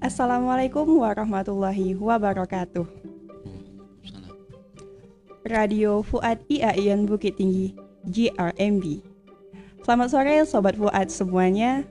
Assalamualaikum 0.00 1.04
warahmatullahi 1.04 1.92
wabarakatuh. 1.92 2.88
Radio 5.44 6.00
Fuad 6.00 6.40
IAIN 6.48 7.04
Bukit 7.04 7.36
Tinggi 7.36 7.76
GRMB. 8.08 9.04
Selamat 9.84 10.08
sore 10.08 10.40
Sobat 10.48 10.80
Fuad 10.80 11.12
semuanya. 11.12 11.84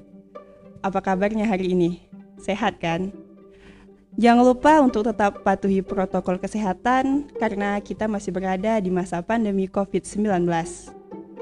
Apa 0.82 1.05
kabarnya 1.05 1.45
hari 1.45 1.77
ini? 1.77 2.02
Sehat 2.41 2.82
kan? 2.82 3.14
Jangan 4.18 4.41
lupa 4.41 4.82
untuk 4.82 5.05
tetap 5.05 5.46
patuhi 5.46 5.86
protokol 5.86 6.41
kesehatan 6.41 7.30
karena 7.38 7.78
kita 7.78 8.10
masih 8.10 8.34
berada 8.34 8.82
di 8.82 8.89
masa 8.89 9.21
pandemi 9.21 9.70
COVID-19. 9.70 10.50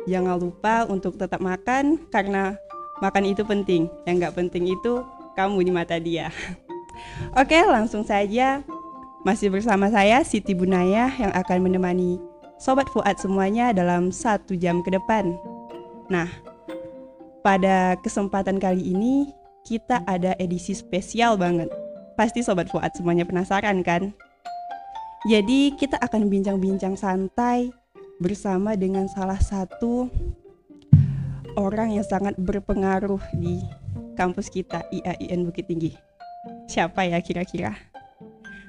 Jangan 0.03 0.35
lupa 0.35 0.83
untuk 0.91 1.15
tetap 1.15 1.39
makan 1.39 1.95
karena 2.11 2.59
makan 2.99 3.23
itu 3.23 3.47
penting. 3.47 3.87
Yang 4.03 4.15
nggak 4.19 4.35
penting 4.35 4.67
itu 4.67 4.99
kamu 5.37 5.61
di 5.61 5.71
mata 5.71 6.01
dia. 6.01 6.33
Oke, 7.39 7.61
langsung 7.61 8.01
saja. 8.01 8.65
Masih 9.21 9.53
bersama 9.53 9.93
saya 9.93 10.25
Siti 10.25 10.57
Bunaya 10.57 11.13
yang 11.21 11.29
akan 11.35 11.69
menemani 11.69 12.17
Sobat 12.57 12.89
Fuad 12.89 13.21
semuanya 13.21 13.69
dalam 13.69 14.09
satu 14.09 14.57
jam 14.57 14.81
ke 14.81 14.89
depan. 14.89 15.37
Nah, 16.09 16.25
pada 17.45 17.93
kesempatan 18.01 18.57
kali 18.57 18.81
ini 18.81 19.29
kita 19.61 20.01
ada 20.09 20.33
edisi 20.41 20.73
spesial 20.73 21.37
banget. 21.37 21.69
Pasti 22.17 22.41
Sobat 22.41 22.71
Fuad 22.73 22.89
semuanya 22.97 23.29
penasaran 23.29 23.85
kan? 23.85 24.09
Jadi 25.29 25.75
kita 25.77 26.01
akan 26.01 26.31
bincang-bincang 26.33 26.97
santai 26.97 27.69
bersama 28.17 28.73
dengan 28.73 29.05
salah 29.11 29.37
satu 29.37 30.09
orang 31.57 31.97
yang 31.97 32.05
sangat 32.05 32.37
berpengaruh 32.37 33.19
di 33.33 33.65
kampus 34.13 34.53
kita 34.53 34.85
IAIN 34.93 35.49
Bukit 35.49 35.65
Tinggi. 35.65 35.97
Siapa 36.69 37.03
ya 37.09 37.17
kira-kira? 37.19 37.73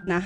Nah, 0.08 0.24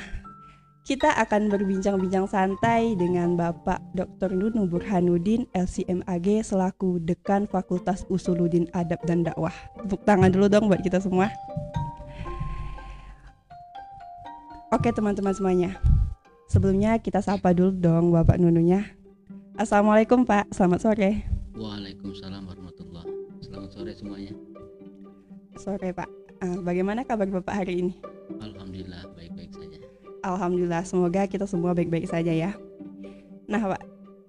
kita 0.86 1.10
akan 1.18 1.50
berbincang-bincang 1.50 2.30
santai 2.30 2.94
dengan 2.94 3.34
Bapak 3.34 3.82
Dr. 3.98 4.30
Nunu 4.30 4.70
Burhanuddin 4.70 5.50
LCMAG 5.52 6.46
selaku 6.46 7.02
Dekan 7.02 7.50
Fakultas 7.50 8.06
Usuluddin 8.06 8.70
Adab 8.72 9.02
dan 9.04 9.26
Dakwah. 9.26 9.54
Tepuk 9.82 10.06
tangan 10.06 10.30
dulu 10.30 10.46
dong 10.46 10.70
buat 10.70 10.80
kita 10.80 11.02
semua. 11.02 11.34
Oke 14.72 14.88
teman-teman 14.94 15.34
semuanya. 15.34 15.76
Sebelumnya 16.48 16.96
kita 17.02 17.20
sapa 17.20 17.52
dulu 17.52 17.74
dong 17.74 18.14
Bapak 18.14 18.38
Nununya. 18.38 18.86
Assalamualaikum 19.58 20.24
Pak, 20.24 20.48
selamat 20.54 20.80
sore. 20.80 21.31
Waalaikumsalam 21.52 22.48
warahmatullah. 22.48 23.04
Selamat 23.44 23.70
sore 23.76 23.92
semuanya. 23.92 24.32
Sore 25.60 25.92
Pak. 25.92 26.08
Ah, 26.40 26.56
bagaimana 26.64 27.04
kabar 27.04 27.28
Bapak 27.28 27.52
hari 27.52 27.84
ini? 27.84 27.94
Alhamdulillah 28.40 29.04
baik-baik 29.12 29.52
saja. 29.52 29.78
Alhamdulillah, 30.24 30.82
semoga 30.88 31.28
kita 31.28 31.44
semua 31.44 31.76
baik-baik 31.76 32.08
saja 32.08 32.32
ya. 32.32 32.56
Nah, 33.52 33.60
Pak, 33.68 33.82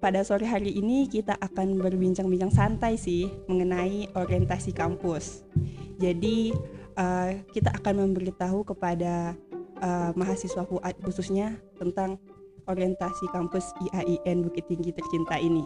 pada 0.04 0.20
sore 0.20 0.44
hari 0.44 0.76
ini 0.76 1.08
kita 1.08 1.32
akan 1.40 1.80
berbincang-bincang 1.80 2.52
santai 2.52 3.00
sih 3.00 3.32
mengenai 3.48 4.12
orientasi 4.12 4.76
kampus. 4.76 5.48
Jadi, 5.96 6.52
eh, 6.92 7.30
kita 7.56 7.72
akan 7.72 8.04
memberitahu 8.04 8.68
kepada 8.68 9.32
eh, 9.80 10.10
mahasiswa 10.12 10.68
FUAD 10.68 11.00
khususnya 11.00 11.56
tentang 11.80 12.20
orientasi 12.68 13.32
kampus 13.32 13.72
IAIN 13.80 14.44
Bukit 14.44 14.68
Tinggi 14.68 14.92
tercinta 14.92 15.40
ini. 15.40 15.64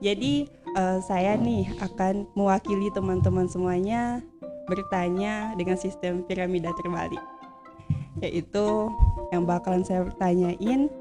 Jadi, 0.00 0.48
eh, 0.76 0.98
saya 1.04 1.36
nih 1.36 1.68
akan 1.80 2.24
mewakili 2.32 2.88
teman-teman 2.92 3.44
semuanya 3.48 4.24
bertanya 4.64 5.52
dengan 5.58 5.76
sistem 5.76 6.24
piramida 6.24 6.70
terbalik 6.78 7.20
yaitu 8.20 8.92
yang 9.32 9.48
bakalan 9.48 9.80
saya 9.86 10.04
tanyain 10.20 10.92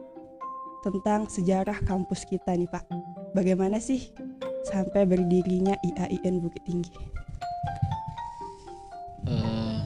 tentang 0.80 1.28
sejarah 1.28 1.76
kampus 1.84 2.24
kita 2.24 2.56
nih 2.56 2.70
Pak. 2.72 2.88
Bagaimana 3.36 3.78
sih 3.78 4.10
sampai 4.64 5.04
berdirinya 5.04 5.76
IAIN 5.84 6.40
Bukit 6.40 6.64
Tinggi? 6.64 6.96
Eh, 9.28 9.80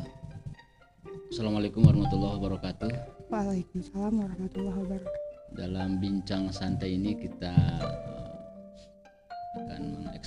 Assalamualaikum 1.34 1.82
warahmatullahi 1.82 2.38
wabarakatuh. 2.38 2.92
Waalaikumsalam 3.34 4.14
warahmatullahi 4.22 4.78
wabarakatuh. 4.86 5.22
Dalam 5.58 5.98
bincang 5.98 6.54
santai 6.54 7.02
ini 7.02 7.18
kita 7.18 7.54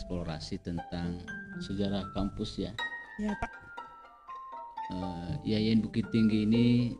mengeksplorasi 0.07 0.63
tentang 0.63 1.19
sejarah 1.59 2.07
kampus 2.15 2.63
ya. 2.63 2.71
Ya 3.19 3.35
Pak. 3.43 3.51
IAIN 5.43 5.83
Bukit 5.83 6.07
Tinggi 6.15 6.47
ini 6.47 6.95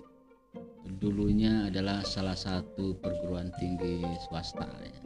dulunya 0.99 1.71
adalah 1.71 2.03
salah 2.03 2.35
satu 2.35 2.99
perguruan 2.99 3.55
tinggi 3.63 4.03
swasta 4.27 4.67
ya, 4.67 4.99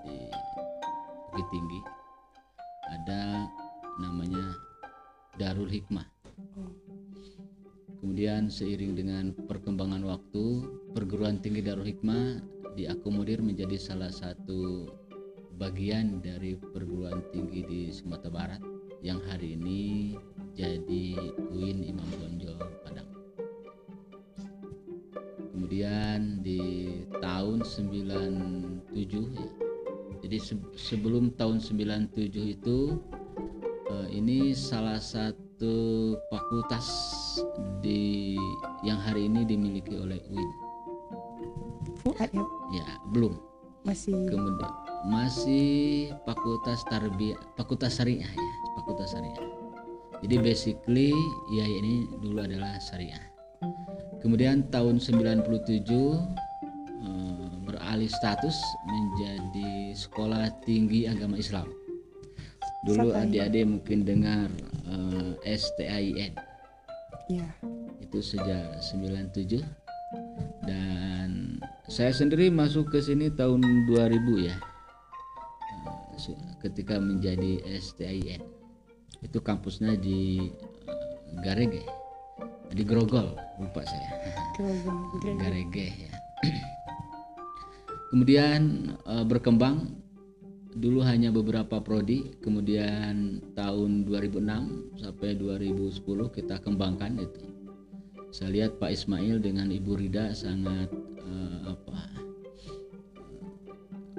di 0.00 0.16
Bukit 1.28 1.48
Tinggi. 1.52 1.80
Ada 2.88 3.44
namanya 4.00 4.56
Darul 5.36 5.68
Hikmah. 5.68 6.08
Kemudian 8.00 8.48
seiring 8.48 8.96
dengan 8.96 9.36
perkembangan 9.36 10.00
waktu, 10.08 10.44
perguruan 10.96 11.36
tinggi 11.44 11.60
Darul 11.60 11.84
Hikmah 11.84 12.40
diakomodir 12.80 13.44
menjadi 13.44 13.76
salah 13.76 14.12
satu 14.12 14.88
bagian 15.56 16.20
dari 16.20 16.52
perguruan 16.56 17.24
tinggi 17.32 17.64
di 17.64 17.80
Sumatera 17.88 18.28
Barat 18.32 18.62
yang 19.00 19.20
hari 19.24 19.56
ini 19.56 20.12
jadi 20.52 21.16
UIN 21.52 21.84
Imam 21.84 22.08
Bonjol 22.20 22.60
Padang. 22.84 23.08
Kemudian 25.52 26.44
di 26.44 26.88
tahun 27.20 27.64
97 27.64 29.36
ya. 29.36 29.48
Jadi 30.24 30.36
se- 30.40 30.68
sebelum 30.76 31.32
tahun 31.36 31.60
97 31.60 32.56
itu 32.60 33.00
eh, 33.88 34.08
ini 34.12 34.52
salah 34.52 35.00
satu 35.00 36.16
fakultas 36.28 36.88
di 37.80 38.36
yang 38.84 39.00
hari 39.00 39.28
ini 39.28 39.44
dimiliki 39.48 39.96
oleh 39.96 40.20
UIN. 40.28 40.52
Ya, 42.72 43.00
belum. 43.12 43.40
masih 43.86 44.26
Kemudian 44.26 44.85
masih 45.06 46.10
fakultas 46.26 46.82
tarbiyah, 46.90 47.38
fakultas 47.54 47.94
syariah 47.94 48.26
ya, 48.26 48.50
fakultas 48.82 49.14
syariah. 49.14 49.38
Jadi 50.26 50.36
basically 50.42 51.14
ya 51.54 51.64
ini 51.64 52.10
dulu 52.18 52.42
adalah 52.42 52.74
syariah. 52.82 53.22
Kemudian 54.18 54.66
tahun 54.74 54.98
97 54.98 55.46
eh, 55.86 56.18
beralih 57.62 58.10
status 58.10 58.58
menjadi 58.90 59.94
sekolah 59.94 60.50
tinggi 60.66 61.06
agama 61.06 61.38
Islam. 61.38 61.70
Dulu 62.82 63.14
adik-adik 63.14 63.64
mungkin 63.66 64.02
dengar 64.02 64.50
eh, 64.90 65.54
STAIN 65.54 66.34
ya. 67.30 67.48
itu 68.02 68.18
sejak 68.22 68.78
97 68.82 69.62
dan 70.66 71.58
saya 71.86 72.10
sendiri 72.14 72.50
masuk 72.50 72.90
ke 72.90 72.98
sini 73.02 73.30
tahun 73.30 73.62
2000 73.90 74.46
ya 74.46 74.56
ketika 76.64 76.96
menjadi 76.98 77.60
STIN 77.78 78.42
itu 79.24 79.38
kampusnya 79.40 79.96
di 79.96 80.50
eh, 80.88 81.34
Garege 81.40 81.84
di 82.72 82.82
Grogol 82.82 83.32
lupa 83.56 83.80
saya. 83.86 84.10
Garege 85.38 85.86
ya. 85.94 86.12
Kemudian 88.12 88.92
eh, 89.06 89.24
berkembang. 89.26 90.04
Dulu 90.76 91.00
hanya 91.00 91.32
beberapa 91.32 91.80
prodi. 91.80 92.36
Kemudian 92.44 93.40
tahun 93.56 94.04
2006 94.04 95.00
sampai 95.00 95.32
2010 95.40 96.36
kita 96.36 96.60
kembangkan 96.60 97.16
itu. 97.16 97.48
Saya 98.28 98.52
lihat 98.52 98.76
Pak 98.76 98.92
Ismail 98.92 99.40
dengan 99.40 99.72
Ibu 99.72 99.96
Rida 99.96 100.36
sangat 100.36 100.92
eh, 101.24 101.58
apa 101.64 102.26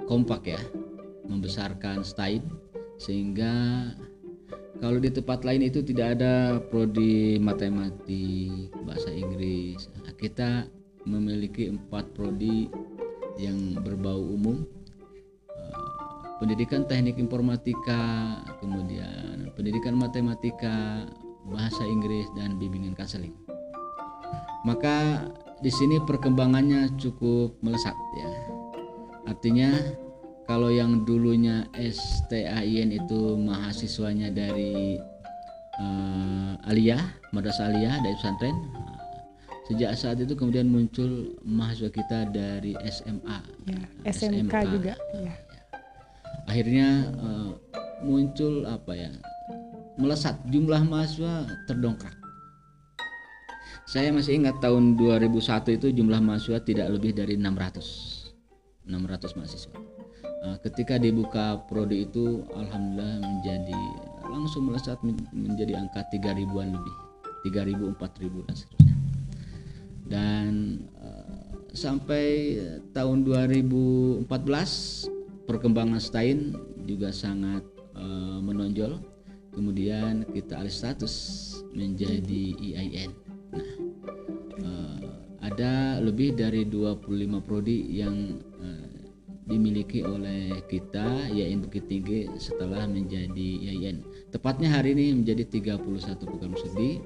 kompak 0.08 0.50
ya 0.50 0.58
membesarkan 1.38 2.02
Stein 2.02 2.42
sehingga 2.98 3.86
kalau 4.82 4.98
di 4.98 5.10
tempat 5.10 5.42
lain 5.46 5.66
itu 5.66 5.82
tidak 5.82 6.18
ada 6.18 6.58
prodi 6.70 7.38
matematik 7.38 8.70
bahasa 8.86 9.10
Inggris. 9.10 9.90
Nah, 9.98 10.14
kita 10.14 10.70
memiliki 11.06 11.66
empat 11.66 12.14
prodi 12.14 12.70
yang 13.38 13.78
berbau 13.82 14.22
umum. 14.22 14.62
Eh, 15.50 15.90
pendidikan 16.42 16.86
teknik 16.86 17.18
informatika 17.18 18.38
kemudian 18.58 19.50
pendidikan 19.54 19.98
matematika 19.98 21.06
bahasa 21.46 21.82
Inggris 21.86 22.26
dan 22.38 22.58
bimbingan 22.58 22.94
konseling 22.94 23.34
maka 24.66 25.26
di 25.62 25.70
sini 25.70 26.02
perkembangannya 26.02 26.98
cukup 26.98 27.58
melesat 27.62 27.94
ya. 28.18 28.30
Artinya 29.28 29.70
kalau 30.48 30.72
yang 30.72 31.04
dulunya 31.04 31.68
STAIN 31.76 32.88
itu 32.96 33.36
mahasiswanya 33.36 34.32
dari 34.32 34.96
uh, 35.76 36.56
aliyah, 36.72 37.04
madrasah 37.36 37.68
aliyah 37.68 38.00
dari 38.00 38.16
pesantren. 38.16 38.56
Sejak 39.68 39.92
saat 40.00 40.16
itu 40.24 40.32
kemudian 40.32 40.64
muncul 40.72 41.36
mahasiswa 41.44 41.92
kita 41.92 42.32
dari 42.32 42.72
SMA, 42.88 43.38
ya, 43.68 43.80
SMK, 44.08 44.48
SMK 44.48 44.54
juga. 44.72 44.94
Ya. 45.12 45.36
Akhirnya 46.48 47.12
uh, 47.20 47.52
muncul 48.00 48.64
apa 48.64 48.96
ya? 48.96 49.12
Melesat 50.00 50.40
jumlah 50.48 50.80
mahasiswa 50.88 51.44
terdongkrak. 51.68 52.16
Saya 53.84 54.08
masih 54.16 54.40
ingat 54.40 54.56
tahun 54.64 54.96
2001 54.96 55.76
itu 55.76 55.92
jumlah 55.92 56.24
mahasiswa 56.24 56.64
tidak 56.64 56.88
lebih 56.88 57.12
dari 57.12 57.36
600. 57.36 58.88
600 58.88 59.36
mahasiswa. 59.36 59.87
Uh, 60.38 60.54
ketika 60.62 61.02
dibuka 61.02 61.58
prodi 61.66 62.06
itu 62.06 62.46
alhamdulillah 62.54 63.18
menjadi 63.26 63.80
langsung 64.30 64.70
melesat 64.70 65.02
menjadi 65.34 65.74
angka 65.74 66.06
3000-an 66.14 66.78
lebih. 66.78 66.96
3000, 67.46 67.94
4000 67.98 68.46
dan 68.46 68.54
seterusnya 68.54 68.96
dan 70.08 70.50
uh, 71.04 71.52
sampai 71.76 72.56
tahun 72.96 73.28
2014 73.28 74.24
perkembangan 75.44 76.00
Stein 76.00 76.56
juga 76.88 77.12
sangat 77.12 77.62
uh, 77.92 78.40
menonjol 78.40 78.98
kemudian 79.52 80.24
kita 80.32 80.56
alih 80.56 80.72
status 80.72 81.14
menjadi 81.76 82.56
EIN 82.56 83.12
nah 83.52 83.70
uh, 84.64 84.98
ada 85.44 86.00
lebih 86.00 86.34
dari 86.36 86.64
25 86.64 87.44
prodi 87.44 88.00
yang 88.00 88.40
dimiliki 89.48 90.04
oleh 90.04 90.60
kita 90.68 91.32
YAIN 91.32 91.64
Bukit 91.64 91.88
Tinggi 91.88 92.28
setelah 92.36 92.84
menjadi 92.84 93.48
YAIN. 93.64 94.04
Tepatnya 94.28 94.68
hari 94.68 94.92
ini 94.92 95.16
menjadi 95.16 95.48
31 95.48 96.28
program 96.28 96.52
studi 96.54 97.00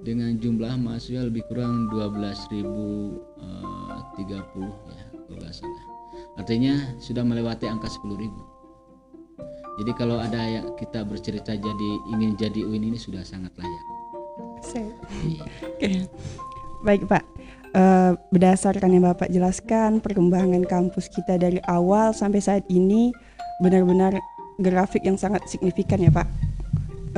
dengan 0.00 0.36
jumlah 0.40 0.80
mahasiswa 0.80 1.28
lebih 1.28 1.44
kurang 1.48 1.92
12.030 1.92 2.64
uh, 2.64 4.00
eh, 4.16 4.32
ya 4.32 4.40
kalau 4.48 5.38
nggak 5.38 5.54
salah. 5.54 5.84
Artinya 6.40 6.74
sudah 6.98 7.22
melewati 7.22 7.68
angka 7.68 7.92
10.000. 7.92 8.32
Jadi 9.74 9.92
kalau 9.98 10.22
ada 10.22 10.38
yang 10.38 10.72
kita 10.78 11.02
bercerita 11.02 11.52
jadi 11.58 11.90
ingin 12.14 12.38
jadi 12.38 12.62
UIN 12.64 12.94
ini 12.94 12.98
sudah 12.98 13.26
sangat 13.26 13.52
layak. 13.58 13.84
Iya. 15.24 15.44
Oke. 15.66 15.90
Baik 16.84 17.08
Pak, 17.08 17.24
uh, 17.74 18.16
berdasarkan 18.30 18.94
yang 18.94 19.04
Bapak 19.10 19.28
jelaskan 19.28 19.98
perkembangan 19.98 20.64
kampus 20.64 21.10
kita 21.10 21.36
dari 21.36 21.58
awal 21.68 22.14
sampai 22.14 22.40
saat 22.40 22.64
ini 22.70 23.10
benar-benar 23.60 24.16
grafik 24.62 25.02
yang 25.02 25.18
sangat 25.18 25.42
signifikan 25.50 25.98
ya 25.98 26.10
Pak 26.14 26.26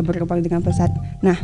berkembang 0.00 0.44
dengan 0.44 0.60
pesat. 0.60 0.92
Nah, 1.24 1.36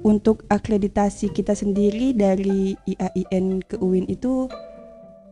untuk 0.00 0.48
akreditasi 0.48 1.32
kita 1.32 1.52
sendiri 1.52 2.16
dari 2.16 2.72
IAIN 2.88 3.60
ke 3.60 3.76
UIN 3.76 4.08
itu 4.08 4.48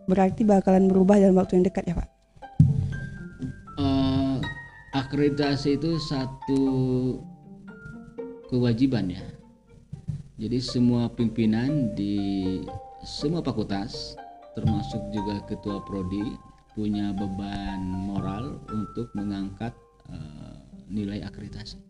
berarti 0.09 0.45
bakalan 0.45 0.89
berubah 0.89 1.17
dalam 1.21 1.37
waktu 1.41 1.61
yang 1.61 1.65
dekat 1.69 1.85
ya 1.89 1.97
Pak? 1.97 2.09
Uh, 3.79 4.37
akreditasi 4.93 5.81
itu 5.81 5.97
satu 5.97 6.63
kewajiban 8.53 9.13
ya. 9.13 9.25
Jadi 10.39 10.59
semua 10.63 11.11
pimpinan 11.11 11.97
di 11.97 12.61
semua 13.09 13.41
fakultas 13.41 14.21
termasuk 14.53 15.01
juga 15.09 15.41
ketua 15.49 15.81
prodi 15.81 16.37
punya 16.77 17.09
beban 17.17 17.81
moral 17.81 18.61
untuk 18.69 19.09
mengangkat 19.17 19.73
uh, 20.13 20.61
nilai 20.93 21.25
akreditasi. 21.25 21.81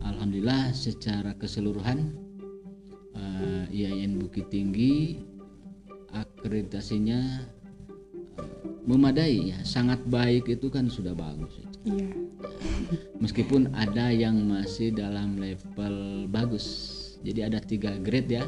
Alhamdulillah 0.00 0.72
secara 0.72 1.36
keseluruhan 1.36 2.16
uh, 3.12 3.68
IAIN 3.68 4.16
Bukit 4.16 4.48
Tinggi 4.48 5.20
akreditasinya 6.16 7.44
uh, 8.40 8.48
memadai 8.88 9.52
ya 9.52 9.58
sangat 9.68 10.00
baik 10.08 10.48
itu 10.48 10.72
kan 10.72 10.88
sudah 10.88 11.12
bagus 11.12 11.60
iya. 11.86 12.10
meskipun 13.22 13.70
ada 13.76 14.10
yang 14.10 14.34
masih 14.48 14.90
dalam 14.90 15.38
level 15.38 16.26
bagus 16.26 16.66
jadi 17.22 17.52
ada 17.52 17.62
tiga 17.62 17.94
grade 18.00 18.40
ya 18.40 18.44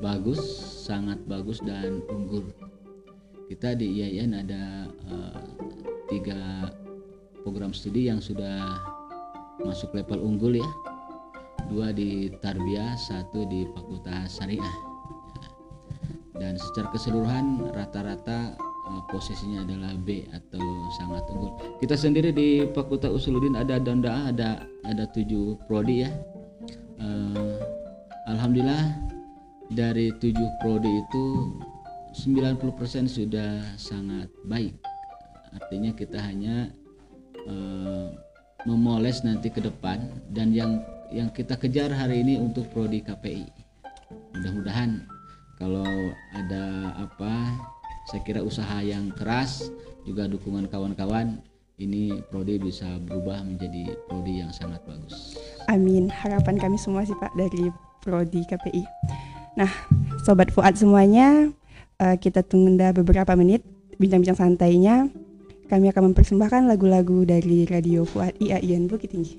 bagus 0.00 0.40
sangat 0.84 1.20
bagus 1.24 1.60
dan 1.64 2.04
unggul. 2.12 2.44
Kita 3.46 3.78
di 3.78 4.02
IAIN 4.02 4.34
ada 4.34 4.90
uh, 5.06 5.42
tiga 6.10 6.70
program 7.46 7.70
studi 7.70 8.10
yang 8.10 8.18
sudah 8.18 8.82
masuk 9.62 9.94
level 9.94 10.20
unggul 10.20 10.58
ya. 10.58 10.70
Dua 11.66 11.90
di 11.90 12.30
Tarbiyah 12.42 12.94
satu 12.98 13.46
di 13.46 13.66
Fakultas 13.74 14.38
Syariah. 14.38 14.76
Dan 16.36 16.60
secara 16.60 16.92
keseluruhan 16.92 17.72
rata-rata 17.72 18.54
uh, 18.60 19.02
posisinya 19.08 19.64
adalah 19.64 19.94
B 19.96 20.26
atau 20.34 20.62
sangat 21.00 21.24
unggul. 21.32 21.56
Kita 21.80 21.96
sendiri 21.96 22.34
di 22.34 22.66
Fakultas 22.76 23.14
Usuluddin 23.14 23.56
ada 23.56 23.80
danda 23.80 24.28
ada 24.28 24.66
ada 24.84 25.04
tujuh 25.14 25.56
prodi 25.64 26.04
ya. 26.04 26.10
Uh, 27.00 27.56
Alhamdulillah 28.26 29.15
dari 29.72 30.14
tujuh 30.16 30.48
prodi 30.62 30.92
itu 31.02 31.26
90% 32.16 33.10
sudah 33.10 33.62
sangat 33.76 34.30
baik 34.46 34.74
artinya 35.56 35.90
kita 35.96 36.20
hanya 36.20 36.70
uh, 37.48 38.12
memoles 38.66 39.22
nanti 39.22 39.48
ke 39.48 39.62
depan 39.62 40.02
dan 40.34 40.50
yang 40.50 40.82
yang 41.14 41.30
kita 41.30 41.54
kejar 41.54 41.88
hari 41.94 42.26
ini 42.26 42.34
untuk 42.42 42.66
prodi 42.74 42.98
KPI. 42.98 43.46
Mudah-mudahan 44.34 45.06
kalau 45.56 45.86
ada 46.34 46.92
apa 46.98 47.54
saya 48.10 48.20
kira 48.26 48.42
usaha 48.42 48.82
yang 48.82 49.14
keras 49.14 49.70
juga 50.02 50.26
dukungan 50.26 50.66
kawan-kawan 50.66 51.38
ini 51.78 52.22
prodi 52.32 52.58
bisa 52.58 52.98
berubah 53.06 53.42
menjadi 53.46 53.94
prodi 54.10 54.42
yang 54.42 54.50
sangat 54.50 54.82
bagus. 54.84 55.38
Amin. 55.70 56.10
Harapan 56.10 56.58
kami 56.58 56.78
semua 56.78 57.06
sih 57.06 57.16
Pak 57.18 57.32
dari 57.38 57.70
prodi 58.02 58.42
KPI. 58.50 58.82
Nah, 59.56 59.72
sobat 60.20 60.52
Fuad 60.52 60.76
semuanya, 60.76 61.48
uh, 61.96 62.16
kita 62.20 62.44
tunda 62.44 62.92
beberapa 62.92 63.32
menit 63.32 63.64
bincang-bincang 63.96 64.36
santainya 64.36 65.08
kami 65.66 65.90
akan 65.90 66.12
mempersembahkan 66.12 66.70
lagu-lagu 66.70 67.26
dari 67.26 67.66
Radio 67.66 68.06
Fuad 68.06 68.38
IAIN 68.38 68.86
Bukit 68.86 69.10
Tinggi. 69.16 69.34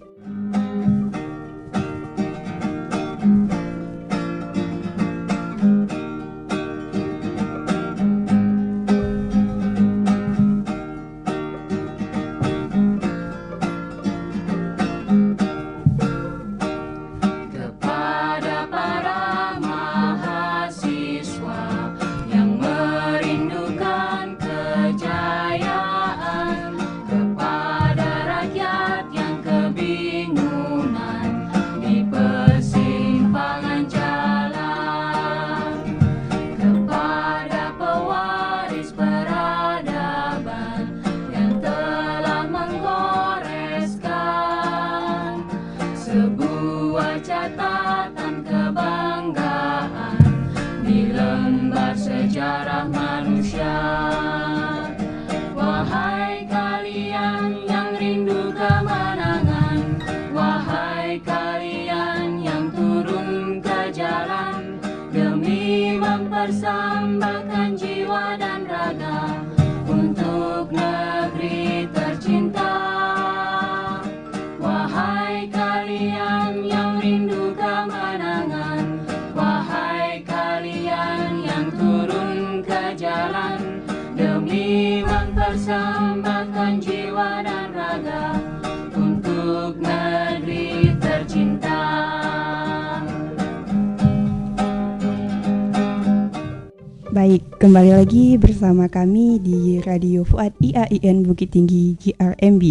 Baik, 97.28 97.60
kembali 97.60 97.92
lagi 97.92 98.40
bersama 98.40 98.88
kami 98.88 99.36
di 99.44 99.84
Radio 99.84 100.24
Fuad 100.24 100.56
IAIN 100.64 101.28
Bukit 101.28 101.52
Tinggi 101.52 102.00
GRMB 102.00 102.64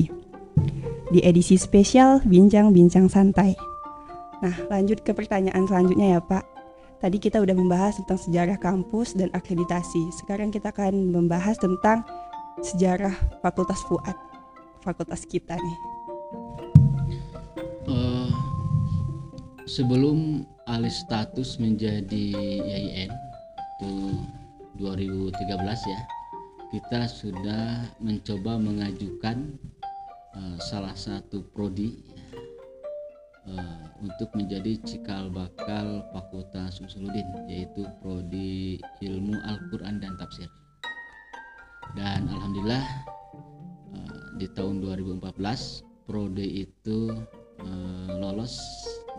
di 1.13 1.21
edisi 1.21 1.61
spesial 1.61 2.25
Bincang-Bincang 2.25 3.05
Santai. 3.13 3.53
Nah, 4.41 4.57
lanjut 4.73 5.05
ke 5.05 5.13
pertanyaan 5.13 5.69
selanjutnya 5.69 6.17
ya 6.17 6.21
Pak. 6.25 6.41
Tadi 7.05 7.21
kita 7.21 7.45
udah 7.45 7.53
membahas 7.53 8.01
tentang 8.01 8.17
sejarah 8.17 8.57
kampus 8.57 9.13
dan 9.13 9.29
akreditasi. 9.37 10.09
Sekarang 10.17 10.49
kita 10.49 10.73
akan 10.73 11.13
membahas 11.13 11.61
tentang 11.61 12.01
sejarah 12.65 13.13
Fakultas 13.45 13.85
Fuad, 13.85 14.17
fakultas 14.81 15.29
kita 15.29 15.53
nih. 15.53 15.79
Uh, 17.93 18.33
sebelum 19.69 20.49
alih 20.65 20.97
status 20.97 21.61
menjadi 21.61 22.33
IAIN 22.65 23.13
itu 23.77 24.17
2013 24.79 25.93
ya 25.93 26.01
kita 26.71 27.07
sudah 27.07 27.89
mencoba 28.03 28.59
mengajukan 28.59 29.55
uh, 30.35 30.59
salah 30.59 30.93
satu 30.99 31.47
prodi 31.55 31.95
uh, 33.47 33.87
untuk 34.03 34.29
menjadi 34.35 34.75
cikal 34.83 35.31
bakal 35.31 36.03
Fakultas 36.11 36.83
Usuluddin 36.83 37.25
yaitu 37.47 37.87
prodi 38.03 38.83
Ilmu 39.01 39.39
Al-Qur'an 39.47 40.03
dan 40.03 40.19
Tafsir. 40.19 40.51
Dan 41.95 42.27
alhamdulillah 42.29 42.85
uh, 43.95 44.37
di 44.43 44.51
tahun 44.53 44.83
2014 44.83 45.23
prodi 46.05 46.67
itu 46.67 47.15
uh, 47.63 48.11
lolos 48.19 48.59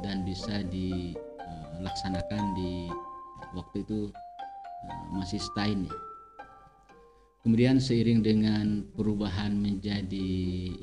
dan 0.03 0.27
bisa 0.27 0.61
dilaksanakan 0.67 2.43
di 2.59 2.91
waktu 3.55 3.87
itu 3.87 4.11
masih 5.15 5.41
stain 5.41 5.87
ya. 5.87 5.95
Kemudian 7.47 7.79
seiring 7.79 8.27
dengan 8.27 8.83
perubahan 8.91 9.55
menjadi 9.55 10.29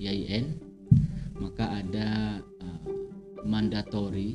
YIN, 0.01 0.57
maka 1.37 1.69
ada 1.69 2.41
uh, 2.41 2.89
mandatori 3.45 4.33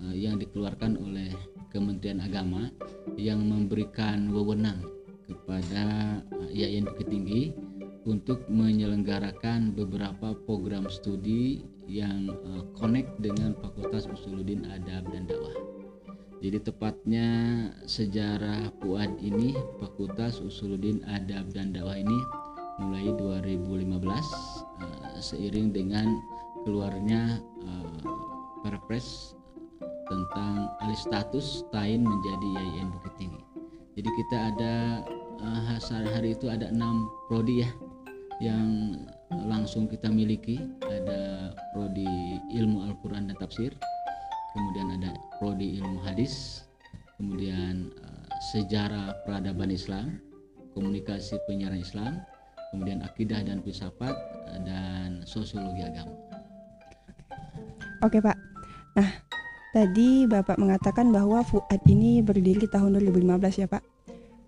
uh, 0.00 0.16
yang 0.16 0.40
dikeluarkan 0.40 0.96
oleh 0.96 1.28
Kementerian 1.68 2.24
Agama 2.24 2.72
yang 3.20 3.44
memberikan 3.44 4.32
wewenang 4.32 4.80
kepada 5.28 6.16
uh, 6.32 6.48
YIN 6.48 6.88
Bukit 6.88 7.12
Tinggi 7.12 7.42
untuk 8.08 8.48
menyelenggarakan 8.48 9.76
beberapa 9.76 10.32
program 10.48 10.88
studi 10.88 11.60
yang 11.84 12.32
uh, 12.46 12.64
connect 12.72 13.20
dengan 13.20 13.52
Fakultas 13.60 14.08
Usuluddin 14.08 14.64
Adab 14.64 15.12
dan 15.12 15.28
Dakwah. 15.28 15.69
Jadi 16.40 16.56
tepatnya 16.64 17.28
sejarah 17.84 18.72
Puad 18.80 19.20
ini 19.20 19.52
Fakultas 19.76 20.40
Usuluddin 20.40 21.04
Adab 21.04 21.52
dan 21.52 21.76
Dakwah 21.76 22.00
ini 22.00 22.16
mulai 22.80 23.12
2015 23.12 23.92
uh, 23.92 24.16
eh, 24.16 25.20
seiring 25.20 25.68
dengan 25.68 26.08
keluarnya 26.64 27.44
uh, 27.44 28.00
Perpres 28.64 29.36
tentang 30.08 30.72
alih 30.80 30.96
status 30.96 31.68
Tain 31.68 32.00
menjadi 32.08 32.48
YIN 32.72 32.88
Bukit 32.88 33.14
Tinggi. 33.20 33.42
Jadi 34.00 34.08
kita 34.08 34.36
ada 34.56 34.74
uh, 35.44 35.76
hari 36.08 36.32
itu 36.32 36.48
ada 36.48 36.72
enam 36.72 37.04
prodi 37.28 37.68
ya 37.68 37.70
yang 38.40 38.96
langsung 39.44 39.84
kita 39.84 40.08
miliki 40.08 40.56
ada 40.88 41.52
prodi 41.76 42.08
ilmu 42.56 42.88
Al-Quran 42.88 43.28
dan 43.28 43.36
Tafsir 43.36 43.76
kemudian 44.54 44.98
ada 44.98 45.10
prodi 45.38 45.78
ilmu 45.78 46.02
hadis, 46.02 46.66
kemudian 47.20 47.94
uh, 48.02 48.26
sejarah 48.52 49.22
peradaban 49.22 49.70
Islam, 49.70 50.18
komunikasi 50.74 51.38
penyiaran 51.46 51.80
Islam, 51.80 52.22
kemudian 52.74 53.02
akidah 53.04 53.42
dan 53.44 53.62
filsafat 53.62 54.14
uh, 54.50 54.58
dan 54.66 55.22
sosiologi 55.26 55.86
agama. 55.86 56.14
Oke 58.00 58.18
Pak. 58.18 58.36
Nah, 58.96 59.10
tadi 59.76 60.24
Bapak 60.24 60.56
mengatakan 60.56 61.12
bahwa 61.12 61.44
Fuad 61.44 61.80
ini 61.86 62.24
berdiri 62.24 62.64
tahun 62.66 62.96
2015 62.96 63.60
ya 63.60 63.68
Pak. 63.68 63.84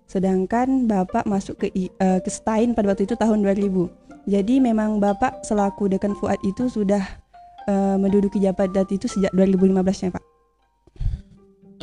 Sedangkan 0.08 0.88
Bapak 0.88 1.24
masuk 1.28 1.60
ke 1.60 1.68
uh, 2.00 2.20
ke 2.20 2.30
Stain 2.32 2.72
pada 2.72 2.90
waktu 2.92 3.04
itu 3.04 3.14
tahun 3.14 3.44
2000. 3.44 4.02
Jadi 4.24 4.62
memang 4.62 5.02
Bapak 5.02 5.44
selaku 5.44 5.92
dekan 5.92 6.16
Fuad 6.16 6.40
itu 6.46 6.70
sudah 6.70 7.21
uh, 7.66 7.96
menduduki 7.98 8.38
jabatan 8.42 8.86
itu 8.90 9.06
sejak 9.06 9.30
2015 9.34 10.04
ya 10.06 10.10
Pak? 10.14 10.24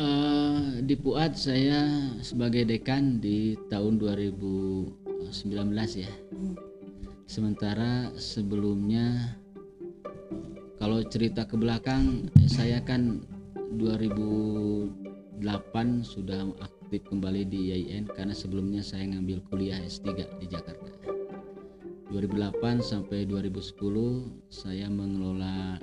Uh, 0.00 0.80
di 0.84 0.96
Puat 0.96 1.36
saya 1.36 2.08
sebagai 2.24 2.64
dekan 2.64 3.20
di 3.20 3.56
tahun 3.68 4.00
2019 4.00 5.30
ya. 6.00 6.10
Hmm. 6.32 6.56
Sementara 7.30 8.10
sebelumnya 8.18 9.36
kalau 10.80 11.04
cerita 11.06 11.44
ke 11.44 11.54
belakang 11.60 12.32
saya 12.48 12.80
kan 12.82 13.22
2008 13.76 15.44
sudah 16.02 16.50
aktif 16.58 17.06
kembali 17.06 17.46
di 17.46 17.70
IAIN 17.70 18.10
karena 18.10 18.34
sebelumnya 18.34 18.82
saya 18.82 19.06
ngambil 19.14 19.44
kuliah 19.46 19.78
S3 19.86 20.26
di 20.42 20.46
Jakarta. 20.50 21.19
2008 22.10 22.82
sampai 22.82 23.22
2010 23.22 23.78
saya 24.50 24.90
mengelola 24.90 25.78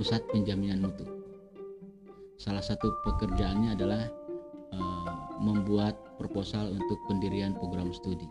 pusat 0.00 0.24
penjaminan 0.32 0.88
mutu. 0.88 1.04
Salah 2.40 2.64
satu 2.64 2.88
pekerjaannya 3.04 3.76
adalah 3.76 4.08
uh, 4.72 5.36
membuat 5.36 6.16
proposal 6.16 6.72
untuk 6.72 6.96
pendirian 7.04 7.52
program 7.52 7.92
studi 7.92 8.24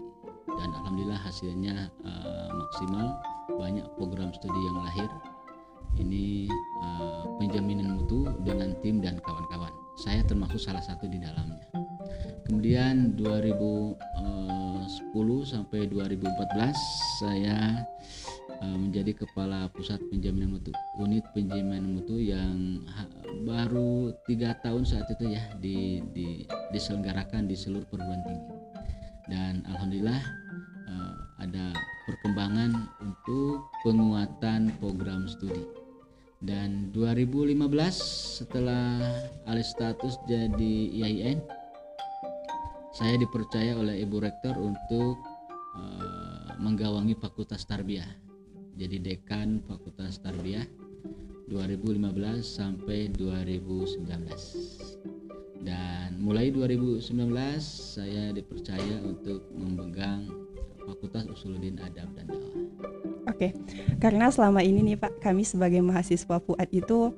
dan 0.49 0.73
alhamdulillah 0.81 1.21
hasilnya 1.21 1.93
uh, 2.01 2.49
maksimal 2.49 3.21
banyak 3.61 3.85
program 3.93 4.33
studi 4.33 4.57
yang 4.65 4.77
lahir. 4.81 5.09
Ini 6.01 6.49
uh, 6.81 7.37
penjaminan 7.37 8.01
mutu 8.01 8.25
dengan 8.41 8.73
tim 8.81 9.05
dan 9.05 9.21
kawan-kawan. 9.21 9.69
Saya 10.01 10.25
termasuk 10.25 10.57
salah 10.57 10.81
satu 10.81 11.05
di 11.05 11.21
dalamnya. 11.21 11.61
Kemudian 12.49 13.13
2000 13.13 13.53
2010 14.89 15.53
sampai 15.53 15.85
2014 15.85 17.21
saya 17.21 17.85
uh, 18.57 18.77
menjadi 18.77 19.21
kepala 19.21 19.69
pusat 19.69 20.01
penjaminan 20.09 20.57
mutu 20.57 20.73
unit 20.97 21.21
penjaminan 21.37 21.85
mutu 21.85 22.17
yang 22.17 22.81
baru 23.45 24.17
tiga 24.25 24.57
tahun 24.65 24.89
saat 24.89 25.05
itu 25.13 25.29
ya 25.29 25.45
di, 25.61 26.01
di, 26.09 26.41
diselenggarakan 26.73 27.45
di 27.45 27.53
seluruh 27.53 27.85
perguruan 27.85 28.25
tinggi. 28.25 28.49
Dan 29.29 29.61
alhamdulillah 29.69 30.21
uh, 30.89 31.13
ada 31.37 31.69
perkembangan 32.09 32.73
untuk 33.05 33.69
penguatan 33.85 34.73
program 34.81 35.29
studi. 35.29 35.69
Dan 36.41 36.89
2015 36.95 37.61
setelah 38.41 38.97
alih 39.45 39.67
status 39.67 40.17
jadi 40.25 40.75
IAIN 40.89 41.58
saya 42.99 43.15
dipercaya 43.15 43.79
oleh 43.79 44.03
Ibu 44.03 44.19
Rektor 44.19 44.59
untuk 44.59 45.23
uh, 45.79 46.51
menggawangi 46.59 47.15
Fakultas 47.15 47.63
Tarbiyah. 47.63 48.11
Jadi 48.75 48.99
dekan 48.99 49.63
Fakultas 49.63 50.19
Tarbiyah 50.19 50.67
2015 51.47 52.43
sampai 52.43 53.07
2019. 53.15 54.03
Dan 55.63 56.19
mulai 56.19 56.51
2019 56.51 57.07
saya 57.63 58.35
dipercaya 58.35 58.99
untuk 59.07 59.47
memegang 59.55 60.27
Fakultas 60.83 61.23
Usuluddin 61.31 61.79
Adab 61.79 62.11
dan 62.19 62.27
Dakwah. 62.27 62.55
Oke, 63.31 63.55
karena 64.03 64.27
selama 64.27 64.59
ini 64.59 64.83
nih 64.83 64.99
Pak, 64.99 65.23
kami 65.23 65.47
sebagai 65.47 65.79
mahasiswa 65.79 66.43
FUAD 66.43 66.67
itu 66.75 67.15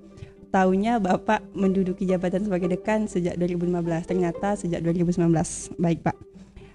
tahunya 0.52 1.00
Bapak 1.00 1.42
menduduki 1.56 2.04
jabatan 2.04 2.44
sebagai 2.44 2.68
dekan 2.68 3.08
sejak 3.08 3.40
2015. 3.40 4.06
Ternyata 4.06 4.60
sejak 4.60 4.84
2019. 4.84 5.32
Baik, 5.80 6.04
Pak. 6.04 6.18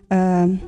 Um, 0.09 0.59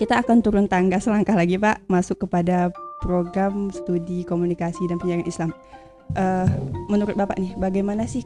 kita 0.00 0.24
akan 0.24 0.40
turun 0.40 0.66
tangga 0.66 0.96
selangkah 0.96 1.36
lagi, 1.36 1.60
Pak, 1.60 1.84
masuk 1.86 2.24
kepada 2.24 2.72
program 3.04 3.68
studi 3.68 4.24
komunikasi 4.24 4.88
dan 4.88 4.96
penyiaran 4.96 5.28
Islam. 5.28 5.52
Uh, 6.16 6.48
menurut 6.88 7.14
Bapak 7.14 7.36
nih, 7.36 7.52
bagaimana 7.60 8.08
sih 8.08 8.24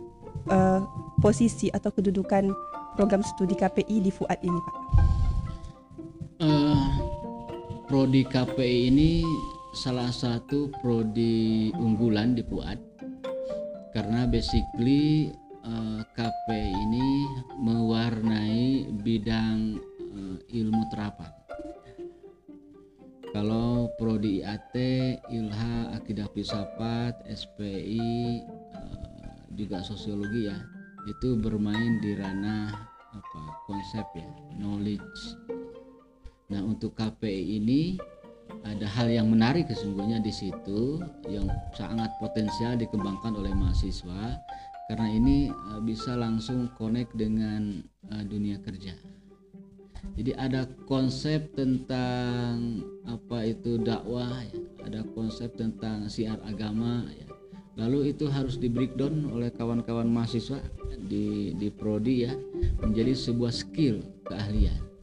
uh, 0.49 0.81
posisi 1.19 1.69
atau 1.75 1.91
kedudukan 1.91 2.55
program 2.95 3.27
studi 3.27 3.59
KPI 3.59 4.07
di 4.07 4.11
FUAD 4.15 4.41
ini, 4.47 4.61
Pak? 4.63 4.77
Uh, 6.43 6.87
prodi 7.91 8.23
KPI 8.23 8.91
ini 8.95 9.11
salah 9.75 10.15
satu 10.15 10.71
prodi 10.79 11.75
unggulan 11.75 12.39
di 12.39 12.47
FUAD 12.47 12.94
karena 13.95 14.27
basically 14.27 15.31
uh, 15.63 16.03
eh, 16.03 16.03
KP 16.19 16.49
ini 16.59 17.09
mewarnai 17.63 18.91
bidang 19.01 19.79
uh, 20.13 20.37
ilmu 20.51 20.83
terapan. 20.91 21.31
Kalau 23.35 23.91
prodi 23.99 24.47
IAT, 24.47 24.75
ILHA, 25.27 25.99
Akidah 25.99 26.31
Filsafat, 26.31 27.23
SPI, 27.27 28.43
eh, 28.47 29.35
juga 29.55 29.83
sosiologi 29.83 30.47
ya, 30.47 30.59
itu 31.07 31.35
bermain 31.39 31.99
di 32.03 32.15
ranah 32.15 32.95
apa 33.15 33.43
konsep 33.71 34.07
ya 34.19 34.27
knowledge 34.59 35.39
nah 36.51 36.61
untuk 36.61 36.99
KPI 36.99 37.63
ini 37.63 37.97
ada 38.65 38.89
hal 38.89 39.13
yang 39.13 39.29
menarik 39.29 39.69
sesungguhnya 39.69 40.25
di 40.25 40.33
situ 40.33 40.99
yang 41.29 41.47
sangat 41.77 42.09
potensial 42.17 42.75
dikembangkan 42.81 43.37
oleh 43.37 43.53
mahasiswa 43.53 44.41
karena 44.89 45.09
ini 45.09 45.49
uh, 45.49 45.81
bisa 45.81 46.17
langsung 46.17 46.69
connect 46.77 47.13
dengan 47.17 47.85
uh, 48.13 48.25
dunia 48.25 48.61
kerja. 48.61 48.93
Jadi 50.15 50.37
ada 50.37 50.69
konsep 50.85 51.57
tentang 51.57 52.85
apa 53.09 53.49
itu 53.49 53.81
dakwah, 53.81 54.45
ya. 54.45 54.61
ada 54.85 55.01
konsep 55.17 55.57
tentang 55.57 56.07
siar 56.13 56.37
agama, 56.45 57.09
ya. 57.09 57.27
lalu 57.81 58.13
itu 58.13 58.29
harus 58.29 58.61
di 58.61 58.69
breakdown 58.69 59.33
oleh 59.33 59.49
kawan-kawan 59.49 60.07
mahasiswa 60.07 60.61
di 61.09 61.57
di 61.57 61.73
prodi 61.73 62.29
ya 62.29 62.33
menjadi 62.85 63.17
sebuah 63.17 63.51
skill 63.51 64.05
keahlian. 64.29 64.94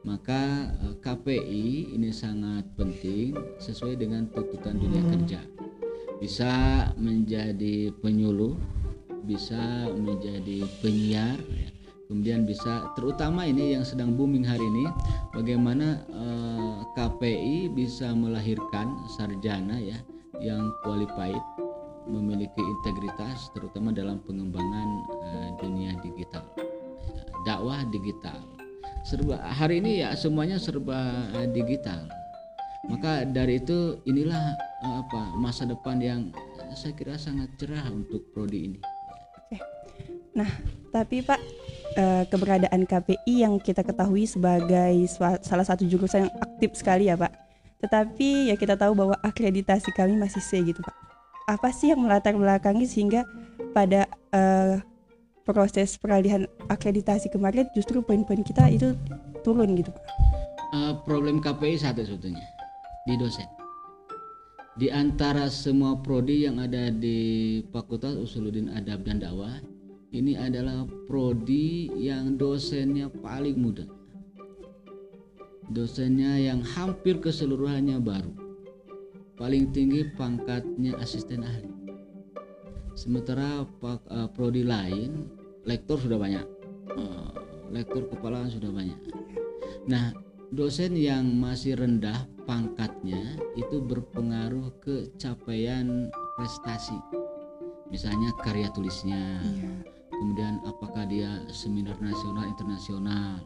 Maka 0.00 0.72
uh, 0.80 0.96
KPI 1.00 1.96
ini 1.96 2.08
sangat 2.08 2.64
penting 2.76 3.36
sesuai 3.60 4.00
dengan 4.00 4.28
tuntutan 4.32 4.80
dunia 4.80 5.04
kerja. 5.12 5.40
Bisa 6.20 6.52
menjadi 7.00 7.92
penyuluh 8.00 8.80
bisa 9.24 9.88
menjadi 9.92 10.64
penyiar 10.80 11.38
ya. 11.38 11.68
kemudian 12.08 12.48
bisa 12.48 12.90
terutama 12.96 13.46
ini 13.46 13.76
yang 13.76 13.84
sedang 13.84 14.16
booming 14.16 14.42
hari 14.42 14.64
ini 14.64 14.90
bagaimana 15.30 16.02
eh, 16.08 16.76
KPI 16.96 17.70
bisa 17.70 18.10
melahirkan 18.16 19.06
sarjana 19.14 19.78
ya 19.78 19.98
yang 20.40 20.72
qualified 20.82 21.38
memiliki 22.08 22.58
integritas 22.58 23.52
terutama 23.52 23.92
dalam 23.92 24.18
pengembangan 24.24 24.88
eh, 25.30 25.48
dunia 25.60 25.94
digital 26.02 26.44
dakwah 27.46 27.84
digital 27.92 28.59
serba 29.06 29.40
hari 29.40 29.80
ini 29.80 30.04
ya 30.04 30.12
semuanya 30.14 30.60
serba 30.60 31.28
eh, 31.40 31.48
digital 31.50 32.08
maka 32.88 33.24
dari 33.28 33.60
itu 33.60 34.00
inilah 34.04 34.56
eh, 34.84 34.96
apa 35.00 35.36
masa 35.36 35.64
depan 35.64 36.00
yang 36.00 36.20
saya 36.76 36.94
kira 36.94 37.18
sangat 37.18 37.50
cerah 37.58 37.88
untuk 37.90 38.30
prodi 38.30 38.70
ini 38.70 38.80
Nah, 40.30 40.50
tapi 40.94 41.26
Pak, 41.26 41.40
eh, 41.98 42.24
keberadaan 42.30 42.86
KPI 42.86 43.42
yang 43.42 43.58
kita 43.58 43.82
ketahui 43.82 44.26
sebagai 44.26 44.94
salah 45.42 45.66
satu 45.66 45.82
jurusan 45.86 46.26
yang 46.26 46.34
aktif 46.38 46.78
sekali 46.78 47.10
ya 47.10 47.18
Pak. 47.18 47.32
Tetapi 47.80 48.52
ya 48.52 48.56
kita 48.60 48.76
tahu 48.78 48.92
bahwa 48.94 49.16
akreditasi 49.24 49.90
kami 49.96 50.14
masih 50.14 50.42
C 50.42 50.60
gitu 50.62 50.80
Pak. 50.84 50.96
Apa 51.50 51.74
sih 51.74 51.90
yang 51.90 52.04
melatar 52.04 52.36
belakangi 52.36 52.86
sehingga 52.86 53.26
pada 53.74 54.06
uh, 54.30 54.78
proses 55.44 55.96
peralihan 55.96 56.46
akreditasi 56.68 57.32
kemarin 57.32 57.66
justru 57.72 58.00
poin-poin 58.04 58.44
kita 58.44 58.68
itu 58.68 58.96
turun 59.42 59.76
gitu 59.78 59.90
Pak? 59.92 60.04
Uh, 60.70 60.94
problem 61.02 61.42
KPI 61.42 61.82
satu 61.82 62.06
sebetulnya 62.06 62.46
di 63.08 63.18
dosen. 63.18 63.48
Di 64.78 64.88
antara 64.88 65.50
semua 65.50 65.98
prodi 65.98 66.46
yang 66.46 66.62
ada 66.62 66.88
di 66.94 67.60
Fakultas 67.74 68.14
Usuluddin 68.14 68.70
Adab 68.70 69.02
dan 69.02 69.18
Dakwah, 69.18 69.58
ini 70.14 70.38
adalah 70.38 70.86
prodi 71.06 71.90
yang 71.98 72.38
dosennya 72.38 73.10
paling 73.22 73.58
muda 73.58 73.86
dosennya 75.70 76.34
yang 76.50 76.66
hampir 76.66 77.22
keseluruhannya 77.22 78.02
baru 78.02 78.34
paling 79.38 79.70
tinggi 79.70 80.02
pangkatnya 80.18 80.98
asisten 80.98 81.46
ahli 81.46 81.70
sementara 83.00 83.64
uh, 83.64 84.28
prodi 84.36 84.60
lain 84.60 85.24
lektor 85.64 85.96
sudah 85.96 86.20
banyak. 86.20 86.44
Uh, 86.92 87.32
lektor 87.72 88.04
kepala 88.12 88.44
sudah 88.52 88.68
banyak. 88.68 89.00
Nah 89.88 90.12
dosen 90.52 90.92
yang 91.00 91.24
masih 91.40 91.80
rendah 91.80 92.28
pangkatnya 92.44 93.40
itu 93.56 93.80
berpengaruh 93.80 94.68
ke 94.84 95.08
capaian 95.16 96.12
prestasi. 96.36 97.00
Misalnya 97.88 98.36
karya 98.44 98.68
tulisnya. 98.76 99.40
Iya. 99.40 99.72
Kemudian 100.12 100.60
apakah 100.68 101.08
dia 101.08 101.40
seminar 101.48 101.96
nasional 101.96 102.44
internasional 102.52 103.40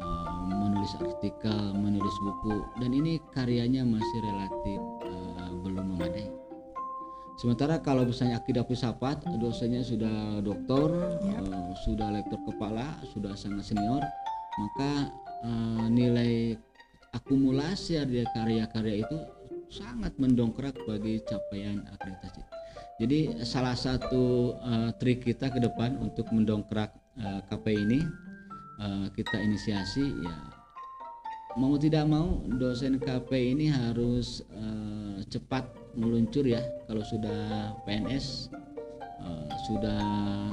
uh, 0.00 0.40
menulis 0.48 0.96
artikel 0.96 1.76
menulis 1.76 2.16
buku. 2.24 2.64
Dan 2.80 2.96
ini 2.96 3.20
karyanya 3.36 3.84
masih 3.84 4.18
relatif 4.24 4.80
uh, 5.04 5.52
belum 5.60 5.92
memadai 5.92 6.37
sementara 7.38 7.78
kalau 7.78 8.02
misalnya 8.02 8.42
akidah 8.42 8.66
filsafat 8.66 9.22
dosennya 9.38 9.86
sudah 9.86 10.42
doktor 10.42 10.90
ya. 11.22 11.38
uh, 11.38 11.70
sudah 11.86 12.10
lektor 12.10 12.42
kepala 12.42 12.98
sudah 13.14 13.38
sangat 13.38 13.70
senior 13.70 14.02
maka 14.58 15.14
uh, 15.46 15.86
nilai 15.86 16.58
akumulasi 17.14 18.02
dari 18.02 18.26
karya-karya 18.34 19.06
itu 19.06 19.18
sangat 19.70 20.18
mendongkrak 20.18 20.74
bagi 20.82 21.22
capaian 21.22 21.86
akreditasi 21.94 22.42
jadi 22.98 23.46
salah 23.46 23.78
satu 23.78 24.58
uh, 24.58 24.90
trik 24.98 25.22
kita 25.22 25.54
ke 25.54 25.62
depan 25.62 25.94
untuk 26.02 26.26
mendongkrak 26.34 26.90
uh, 27.22 27.38
eh, 27.38 27.40
KP 27.46 27.66
ini 27.70 28.00
uh, 28.82 29.06
kita 29.14 29.38
inisiasi 29.38 30.02
ya 30.26 30.36
mau 31.54 31.78
tidak 31.78 32.10
mau 32.10 32.42
dosen 32.58 32.98
KP 32.98 33.30
ini 33.54 33.70
harus 33.70 34.42
uh, 34.50 35.22
cepat 35.30 35.77
meluncur 35.98 36.46
ya 36.46 36.62
kalau 36.86 37.02
sudah 37.02 37.74
PNS 37.82 38.54
uh, 39.18 39.50
sudah 39.66 40.00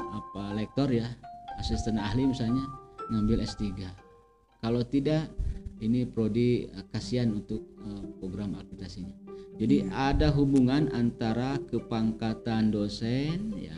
apa 0.01 0.57
lektor 0.57 0.89
ya 0.89 1.05
asisten 1.61 2.01
ahli 2.01 2.25
misalnya 2.25 2.65
ngambil 3.13 3.45
S3 3.45 3.85
kalau 4.59 4.81
tidak 4.81 5.29
ini 5.79 6.03
prodi 6.09 6.65
uh, 6.73 6.83
kasihan 6.89 7.29
untuk 7.29 7.61
uh, 7.85 8.03
program 8.17 8.57
akreditasinya 8.57 9.25
jadi 9.55 9.87
hmm. 9.87 9.91
ada 9.95 10.27
hubungan 10.35 10.91
antara 10.91 11.55
kepangkatan 11.71 12.75
dosen 12.75 13.55
ya, 13.55 13.75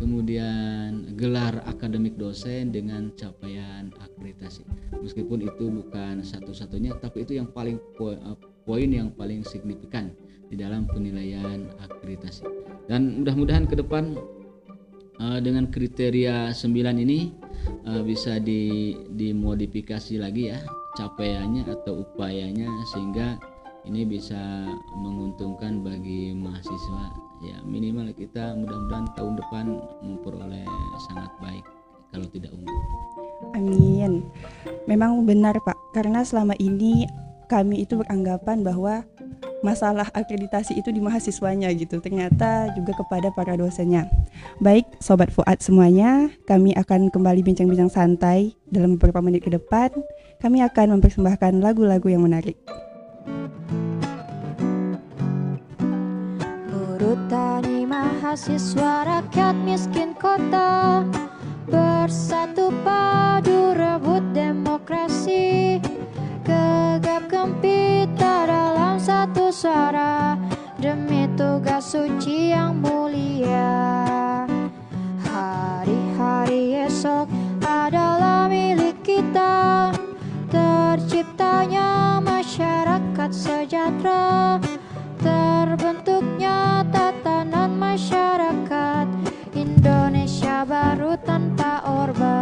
kemudian 0.00 1.12
gelar 1.12 1.60
akademik 1.68 2.16
dosen 2.16 2.72
dengan 2.72 3.12
capaian 3.20 3.92
akreditasi. 4.00 4.64
Meskipun 4.96 5.44
itu 5.44 5.68
bukan 5.68 6.24
satu-satunya, 6.24 6.96
tapi 7.04 7.28
itu 7.28 7.36
yang 7.36 7.52
paling 7.52 7.76
eh, 7.76 8.36
poin 8.64 8.88
yang 8.88 9.12
paling 9.12 9.44
signifikan 9.44 10.16
di 10.50 10.58
dalam 10.58 10.84
penilaian 10.90 11.70
akreditasi. 11.78 12.42
Dan 12.90 13.22
mudah-mudahan 13.22 13.70
ke 13.70 13.78
depan 13.78 14.18
uh, 15.22 15.38
dengan 15.38 15.70
kriteria 15.70 16.50
9 16.50 16.66
ini 17.06 17.30
uh, 17.86 18.02
bisa 18.02 18.42
di 18.42 18.92
dimodifikasi 19.14 20.18
lagi 20.18 20.50
ya 20.50 20.58
capaiannya 20.98 21.70
atau 21.70 22.02
upayanya 22.02 22.66
sehingga 22.90 23.38
ini 23.86 24.04
bisa 24.04 24.66
menguntungkan 24.98 25.80
bagi 25.80 26.34
mahasiswa 26.34 27.14
ya 27.40 27.56
minimal 27.64 28.12
kita 28.12 28.52
mudah-mudahan 28.58 29.06
tahun 29.16 29.34
depan 29.40 29.66
memperoleh 30.04 30.66
sangat 31.08 31.32
baik 31.40 31.64
kalau 32.10 32.26
tidak 32.34 32.50
unggul. 32.52 32.80
Amin. 33.56 34.26
Memang 34.86 35.24
benar 35.24 35.56
Pak, 35.62 35.78
karena 35.96 36.26
selama 36.26 36.54
ini 36.58 37.06
kami 37.50 37.82
itu 37.82 37.98
beranggapan 37.98 38.62
bahwa 38.62 39.02
masalah 39.66 40.06
akreditasi 40.14 40.78
itu 40.78 40.94
di 40.94 41.02
mahasiswanya 41.02 41.66
gitu. 41.74 41.98
Ternyata 41.98 42.70
juga 42.78 42.94
kepada 42.94 43.34
para 43.34 43.58
dosennya. 43.58 44.06
Baik, 44.62 44.86
sobat 45.02 45.34
Fuad 45.34 45.58
semuanya, 45.58 46.30
kami 46.46 46.70
akan 46.78 47.10
kembali 47.10 47.42
bincang-bincang 47.42 47.90
santai 47.90 48.54
dalam 48.70 48.94
beberapa 48.94 49.18
menit 49.18 49.42
ke 49.42 49.50
depan. 49.50 49.90
Kami 50.38 50.62
akan 50.62 51.02
mempersembahkan 51.02 51.58
lagu-lagu 51.58 52.06
yang 52.06 52.22
menarik. 52.22 52.54
Buruh 56.70 57.18
tani 57.26 57.84
mahasiswa 57.84 59.04
rakyat 59.04 59.56
miskin 59.66 60.16
kota 60.16 61.04
Bersatu 61.68 62.72
padu 62.82 63.76
rebut 63.76 64.24
demokrasi 64.32 65.78
Gegap 66.50 67.30
gempita 67.30 68.50
dalam 68.50 68.98
satu 68.98 69.54
suara 69.54 70.34
Demi 70.82 71.30
tugas 71.38 71.94
suci 71.94 72.50
yang 72.50 72.74
mulia. 72.82 74.42
Hari-hari 75.22 76.90
esok 76.90 77.30
adalah 77.62 78.50
milik 78.50 78.98
kita 79.06 79.94
Terciptanya 80.50 82.18
masyarakat 82.18 83.30
sejahtera 83.30 84.58
Terbentuknya 85.22 86.82
tatanan 86.90 87.78
masyarakat 87.78 89.06
Indonesia 89.54 90.66
baru 90.66 91.14
tanpa 91.22 91.84
orba. 91.86 92.38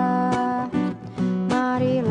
Marilah 1.50 2.07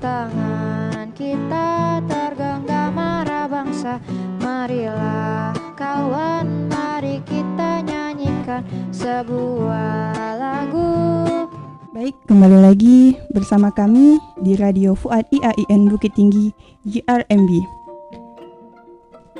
tangan. 0.00 1.12
Kita 1.16 2.00
tergenggam 2.04 2.92
marah 2.92 3.48
bangsa. 3.48 3.96
Marilah 4.40 5.56
kawan, 5.74 6.68
mari 6.68 7.24
kita 7.24 7.80
nyanyikan 7.84 8.60
sebuah 8.92 10.36
lagu. 10.36 10.92
Baik, 11.96 12.12
kembali 12.28 12.58
lagi 12.60 13.16
bersama 13.32 13.72
kami 13.72 14.20
di 14.44 14.52
Radio 14.60 14.92
Fuad 14.92 15.24
IAIN 15.32 15.88
Bukit 15.88 16.12
Tinggi 16.12 16.52
GRMB. 16.84 17.50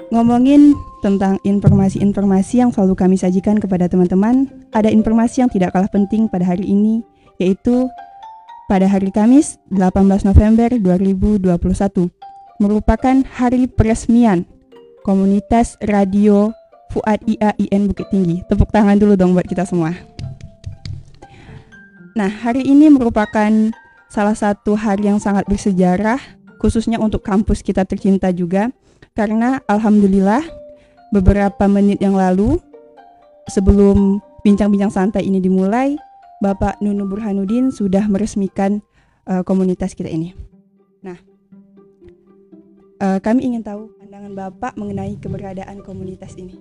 Ngomongin 0.09 0.73
tentang 1.05 1.37
informasi-informasi 1.45 2.63
yang 2.63 2.71
selalu 2.73 2.95
kami 2.97 3.17
sajikan 3.21 3.61
kepada 3.61 3.91
teman-teman, 3.91 4.49
ada 4.73 4.89
informasi 4.89 5.45
yang 5.45 5.51
tidak 5.51 5.75
kalah 5.77 5.91
penting 5.91 6.31
pada 6.31 6.47
hari 6.47 6.65
ini, 6.65 7.03
yaitu 7.37 7.91
pada 8.67 8.91
hari 8.91 9.15
Kamis 9.15 9.63
18 9.71 10.27
November 10.27 10.67
2021 10.75 12.11
merupakan 12.59 13.17
hari 13.39 13.71
peresmian 13.71 14.43
komunitas 15.07 15.79
radio 15.87 16.51
Fuad 16.91 17.23
IAIN 17.31 17.87
Bukit 17.87 18.11
Tinggi. 18.11 18.43
Tepuk 18.51 18.75
tangan 18.75 18.99
dulu 18.99 19.15
dong 19.15 19.39
buat 19.39 19.47
kita 19.47 19.63
semua. 19.63 19.95
Nah, 22.19 22.27
hari 22.27 22.67
ini 22.67 22.91
merupakan 22.91 23.71
salah 24.11 24.35
satu 24.35 24.75
hari 24.75 25.07
yang 25.07 25.23
sangat 25.23 25.47
bersejarah, 25.47 26.19
khususnya 26.59 26.99
untuk 26.99 27.23
kampus 27.23 27.63
kita 27.63 27.87
tercinta 27.87 28.35
juga, 28.35 28.73
karena 29.15 29.63
alhamdulillah 29.71 30.43
beberapa 31.15 31.71
menit 31.71 32.03
yang 32.03 32.19
lalu, 32.19 32.59
sebelum 33.47 34.19
bincang-bincang 34.43 34.91
santai 34.91 35.29
ini 35.29 35.39
dimulai, 35.39 35.95
Bapak 36.37 36.77
Nunu 36.85 37.09
Burhanuddin 37.09 37.73
sudah 37.73 38.05
meresmikan 38.13 38.85
uh, 39.25 39.41
komunitas 39.41 39.97
kita 39.97 40.13
ini. 40.13 40.37
Nah, 41.01 41.17
uh, 43.01 43.19
kami 43.25 43.49
ingin 43.49 43.65
tahu 43.65 43.89
pandangan 43.97 44.33
Bapak 44.37 44.77
mengenai 44.77 45.17
keberadaan 45.17 45.81
komunitas 45.81 46.37
ini. 46.37 46.61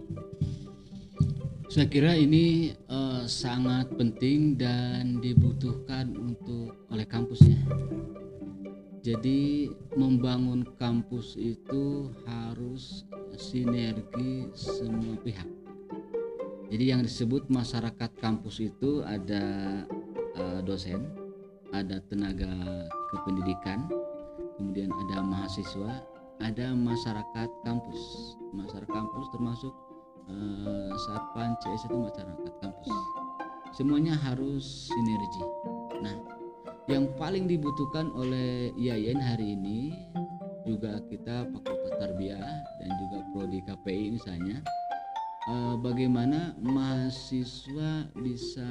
Saya 1.67 1.91
kira 1.91 2.15
ini 2.15 2.71
uh, 2.87 3.27
sangat 3.27 3.91
penting 3.99 4.55
dan 4.55 5.19
dibutuhkan 5.19 6.13
untuk 6.15 6.87
oleh 6.87 7.03
kampus 7.03 7.43
ya. 7.43 7.59
Jadi 9.05 9.69
membangun 9.93 10.65
kampus 10.81 11.37
itu 11.37 12.09
harus 12.25 13.03
sinergi 13.37 14.49
semua 14.55 15.13
pihak. 15.21 15.45
Jadi 16.71 16.85
yang 16.89 17.01
disebut 17.05 17.47
masyarakat 17.47 18.11
kampus 18.17 18.61
itu 18.63 19.05
ada 19.05 19.43
uh, 20.39 20.59
dosen, 20.65 21.05
ada 21.71 22.01
tenaga 22.09 22.49
kependidikan, 23.13 23.85
kemudian 24.57 24.89
ada 25.07 25.21
mahasiswa, 25.21 26.01
ada 26.41 26.73
masyarakat 26.73 27.49
kampus. 27.61 28.01
Masyarakat 28.51 28.89
kampus 28.89 29.25
termasuk 29.35 29.73
uh, 30.29 30.93
satpan 31.05 31.53
CS 31.61 31.85
itu 31.85 31.97
masyarakat 31.97 32.53
kampus 32.61 32.97
semuanya 33.75 34.15
harus 34.15 34.87
sinergi 34.87 35.43
nah 35.99 36.15
yang 36.87 37.11
paling 37.17 37.49
dibutuhkan 37.49 38.07
oleh 38.13 38.71
IAIN 38.77 39.19
hari 39.19 39.57
ini 39.57 39.91
juga 40.63 41.01
kita 41.11 41.49
Fakultas 41.49 41.93
Tarbiyah 41.99 42.55
dan 42.81 42.89
juga 43.03 43.17
Prodi 43.33 43.59
KPI 43.65 44.05
misalnya 44.15 44.63
uh, 45.49 45.75
bagaimana 45.79 46.53
mahasiswa 46.61 48.09
bisa 48.17 48.69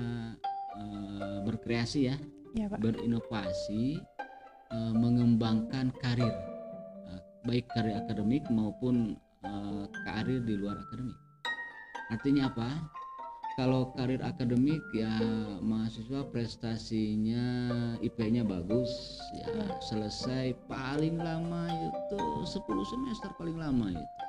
uh, 0.79 1.39
berkreasi 1.47 2.11
ya, 2.11 2.17
ya 2.55 2.67
Pak. 2.71 2.79
berinovasi 2.83 4.01
uh, 4.73 4.93
mengembangkan 4.95 5.95
karir 6.03 6.35
uh, 7.11 7.21
baik 7.47 7.67
karir 7.75 7.99
akademik 7.99 8.47
maupun 8.51 9.19
uh, 9.43 9.87
karir 10.07 10.43
di 10.43 10.55
luar 10.59 10.79
akademik 10.79 11.19
Artinya 12.13 12.53
apa? 12.53 12.69
Kalau 13.55 13.95
karir 13.95 14.19
akademik 14.19 14.83
ya 14.91 15.15
mahasiswa 15.63 16.27
prestasinya 16.27 17.47
IP-nya 18.03 18.43
bagus 18.43 18.91
ya 19.31 19.79
selesai 19.79 20.59
paling 20.67 21.23
lama 21.23 21.71
itu 21.71 22.19
10 22.19 22.51
semester 22.67 23.31
paling 23.39 23.55
lama 23.55 23.95
itu. 23.95 24.24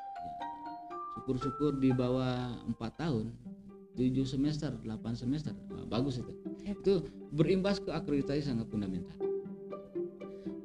Syukur-syukur 1.25 1.81
di 1.81 1.89
bawah 1.89 2.53
4 2.69 3.01
tahun 3.01 3.33
7 3.97 4.29
semester, 4.29 4.69
8 4.85 4.93
semester, 5.17 5.57
nah, 5.73 5.81
bagus 5.89 6.21
itu. 6.21 6.37
Itu 6.61 6.93
berimbas 7.33 7.81
ke 7.81 7.89
akreditasi 7.89 8.45
sangat 8.45 8.69
fundamental. 8.69 9.17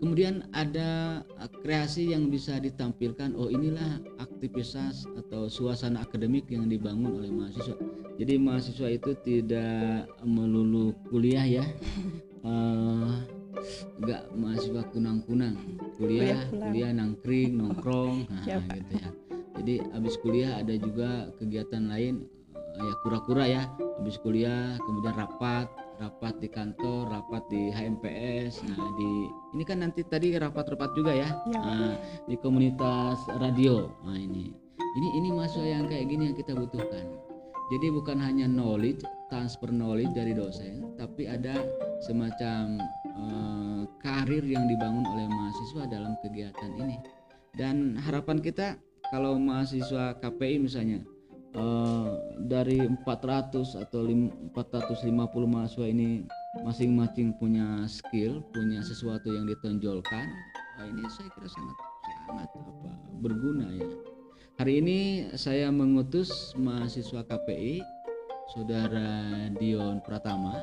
Kemudian 0.04 0.44
ada 0.52 1.20
uh, 1.40 1.48
kreasi 1.64 2.12
yang 2.12 2.28
bisa 2.28 2.60
ditampilkan. 2.60 3.32
Oh 3.40 3.48
inilah 3.48 4.04
aktivitas 4.20 5.08
atau 5.16 5.48
suasana 5.48 6.04
akademik 6.04 6.44
yang 6.52 6.68
dibangun 6.68 7.24
oleh 7.24 7.32
mahasiswa. 7.32 7.80
Jadi 8.20 8.36
mahasiswa 8.36 8.88
itu 8.92 9.16
tidak 9.24 10.12
melulu 10.28 10.92
kuliah 11.08 11.44
ya, 11.48 11.64
uh, 12.48 13.16
enggak 13.96 14.28
mahasiswa 14.36 14.84
kunang-kunang. 14.92 15.56
Kuliah, 15.96 16.48
kuliah 16.52 16.92
nangkring, 16.92 17.56
nongkrong, 17.56 18.24
nah, 18.28 18.44
gitu 18.76 18.94
ya. 19.00 19.08
Jadi 19.60 19.76
habis 19.92 20.16
kuliah 20.24 20.56
ada 20.56 20.72
juga 20.80 21.28
kegiatan 21.36 21.84
lain 21.84 22.24
uh, 22.56 22.80
ya 22.80 22.94
kura-kura 23.04 23.44
ya. 23.44 23.62
Habis 24.00 24.16
kuliah 24.24 24.80
kemudian 24.80 25.12
rapat, 25.12 25.68
rapat 26.00 26.40
di 26.40 26.48
kantor, 26.48 27.12
rapat 27.12 27.44
di 27.52 27.68
HMPS. 27.68 28.64
Nah, 28.64 28.88
di 28.96 29.28
ini 29.52 29.62
kan 29.68 29.84
nanti 29.84 30.00
tadi 30.00 30.32
rapat-rapat 30.32 30.96
juga 30.96 31.12
ya, 31.12 31.28
ya. 31.52 31.60
Nah, 31.60 31.94
di 32.24 32.40
komunitas 32.40 33.20
radio. 33.36 33.92
Nah, 34.08 34.16
ini 34.16 34.48
ini 34.80 35.08
ini 35.20 35.28
masuk 35.28 35.60
yang 35.60 35.84
kayak 35.84 36.08
gini 36.08 36.32
yang 36.32 36.36
kita 36.40 36.56
butuhkan. 36.56 37.04
Jadi 37.70 37.86
bukan 37.94 38.18
hanya 38.18 38.50
knowledge, 38.50 39.04
transfer 39.30 39.70
knowledge 39.70 40.10
dari 40.16 40.34
dosen, 40.34 40.90
tapi 40.98 41.30
ada 41.30 41.54
semacam 42.02 42.82
uh, 43.14 43.86
karir 44.02 44.42
yang 44.42 44.66
dibangun 44.66 45.06
oleh 45.06 45.30
mahasiswa 45.30 45.86
dalam 45.86 46.18
kegiatan 46.24 46.72
ini. 46.80 46.98
Dan 47.54 47.94
harapan 48.02 48.42
kita 48.42 48.74
kalau 49.10 49.36
mahasiswa 49.36 50.14
KPI 50.22 50.62
misalnya 50.62 51.02
uh, 51.58 52.14
dari 52.46 52.78
400 52.78 53.74
atau 53.74 54.06
450 54.06 55.10
mahasiswa 55.50 55.86
ini 55.86 56.24
masing-masing 56.62 57.34
punya 57.38 57.86
skill, 57.86 58.42
punya 58.54 58.82
sesuatu 58.82 59.30
yang 59.30 59.46
ditonjolkan, 59.46 60.26
nah 60.78 60.86
ini 60.86 61.02
saya 61.10 61.30
kira 61.34 61.46
sangat 61.50 61.76
sangat 62.26 62.48
apa 62.54 62.90
berguna 63.22 63.66
ya. 63.74 63.90
Hari 64.58 64.82
ini 64.82 64.98
saya 65.34 65.72
mengutus 65.72 66.52
mahasiswa 66.58 67.24
KPI, 67.24 67.80
saudara 68.52 69.08
Dion 69.56 70.04
Pratama, 70.04 70.54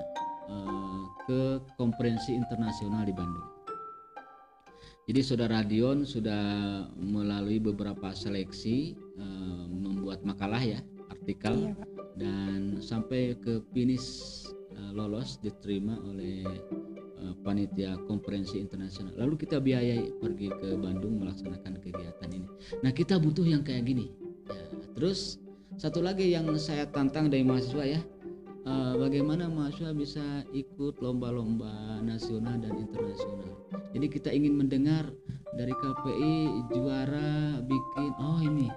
uh, 0.51 1.01
ke 1.25 1.59
konferensi 1.75 2.35
internasional 2.35 3.03
di 3.03 3.15
Bandung. 3.15 3.56
Jadi 5.07 5.23
saudara 5.23 5.63
Dion 5.63 6.03
sudah 6.03 6.43
melalui 6.99 7.63
beberapa 7.63 8.11
seleksi 8.11 8.99
uh, 9.15 9.63
membuat 9.71 10.19
makalah 10.27 10.59
ya, 10.59 10.83
artikel 11.07 11.71
iya, 11.71 11.73
dan 12.19 12.83
sampai 12.83 13.39
ke 13.39 13.63
finish 13.71 14.43
uh, 14.75 14.91
lolos 14.91 15.39
diterima 15.39 15.95
oleh 16.03 16.43
uh, 17.23 17.31
panitia 17.39 17.95
konferensi 18.03 18.59
internasional. 18.59 19.15
Lalu 19.15 19.47
kita 19.47 19.63
biayai 19.63 20.11
pergi 20.19 20.51
ke 20.51 20.75
Bandung 20.75 21.23
melaksanakan 21.23 21.79
kegiatan 21.79 22.27
ini. 22.27 22.47
Nah, 22.83 22.91
kita 22.91 23.15
butuh 23.15 23.47
yang 23.47 23.63
kayak 23.63 23.87
gini. 23.87 24.11
Ya, 24.51 24.67
terus 24.91 25.39
satu 25.79 26.03
lagi 26.03 26.35
yang 26.35 26.51
saya 26.59 26.83
tantang 26.83 27.31
dari 27.31 27.47
mahasiswa 27.47 27.95
ya, 27.95 28.03
uh, 28.67 28.93
bagaimana 28.99 29.47
mahasiswa 29.47 29.95
bisa 29.95 30.25
ikut 30.51 30.99
lomba-lomba 30.99 32.03
nasional 32.03 32.59
dan 32.59 32.75
internasional. 32.75 33.51
Jadi 33.95 34.07
kita 34.11 34.29
ingin 34.35 34.59
mendengar 34.59 35.07
dari 35.55 35.71
KPI 35.71 36.67
juara 36.75 37.63
bikin 37.63 38.11
oh 38.19 38.39
ini. 38.43 38.67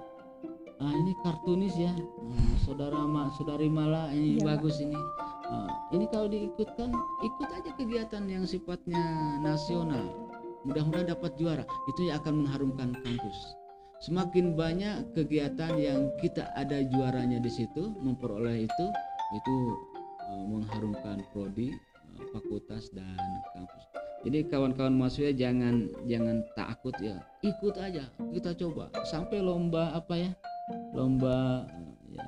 Ah 0.80 0.94
ini 0.96 1.12
kartunis 1.20 1.76
ya. 1.76 1.92
Hmm, 1.92 2.54
saudara 2.64 3.04
ma 3.04 3.28
saudari 3.36 3.68
Mala 3.68 4.08
ini 4.16 4.40
ya. 4.40 4.56
bagus 4.56 4.80
ini. 4.80 4.96
Uh, 5.50 5.68
ini 5.92 6.06
kalau 6.08 6.30
diikutkan 6.30 6.94
ikut 7.26 7.48
aja 7.50 7.70
kegiatan 7.74 8.24
yang 8.30 8.46
sifatnya 8.46 9.02
nasional. 9.42 10.14
Mudah-mudahan 10.64 11.10
dapat 11.10 11.34
juara. 11.36 11.64
Itu 11.90 12.08
yang 12.08 12.22
akan 12.22 12.46
mengharumkan 12.46 12.94
kampus. 13.02 13.38
Semakin 14.00 14.56
banyak 14.56 15.12
kegiatan 15.12 15.76
yang 15.76 16.08
kita 16.24 16.48
ada 16.56 16.80
juaranya 16.88 17.36
di 17.36 17.52
situ 17.52 17.92
memperoleh 18.00 18.64
itu 18.64 18.86
itu 19.34 19.56
uh, 20.30 20.44
mengharumkan 20.46 21.22
prodi 21.30 21.74
uh, 21.74 22.24
fakultas 22.34 22.90
dan 22.94 23.18
kampus. 23.54 23.84
Jadi 24.20 24.52
kawan-kawan 24.52 24.92
mahasiswa 24.92 25.32
jangan 25.32 25.88
jangan 26.04 26.44
takut 26.52 26.92
ya. 27.00 27.16
Ikut 27.40 27.74
aja 27.80 28.04
kita 28.36 28.52
coba. 28.52 28.92
Sampai 29.08 29.40
lomba 29.40 29.96
apa 29.96 30.12
ya? 30.12 30.30
Lomba 30.92 31.64
ya 32.12 32.26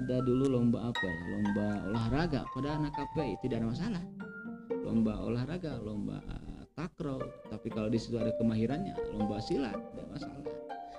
ada 0.00 0.24
dulu 0.24 0.48
lomba 0.56 0.88
apa 0.88 1.04
ya? 1.04 1.20
Lomba 1.36 1.66
olahraga. 1.92 2.40
Pada 2.56 2.80
anak 2.80 2.96
KPI 2.96 3.34
tidak 3.44 3.60
ada 3.60 3.68
masalah. 3.76 4.02
Lomba 4.88 5.20
olahraga 5.20 5.76
lomba 5.84 6.16
takraw. 6.76 7.20
Tapi 7.52 7.68
kalau 7.72 7.92
di 7.92 8.00
situ 8.00 8.16
ada 8.16 8.32
kemahirannya 8.40 8.96
lomba 9.12 9.36
silat 9.44 9.76
tidak 9.92 10.08
masalah. 10.16 10.40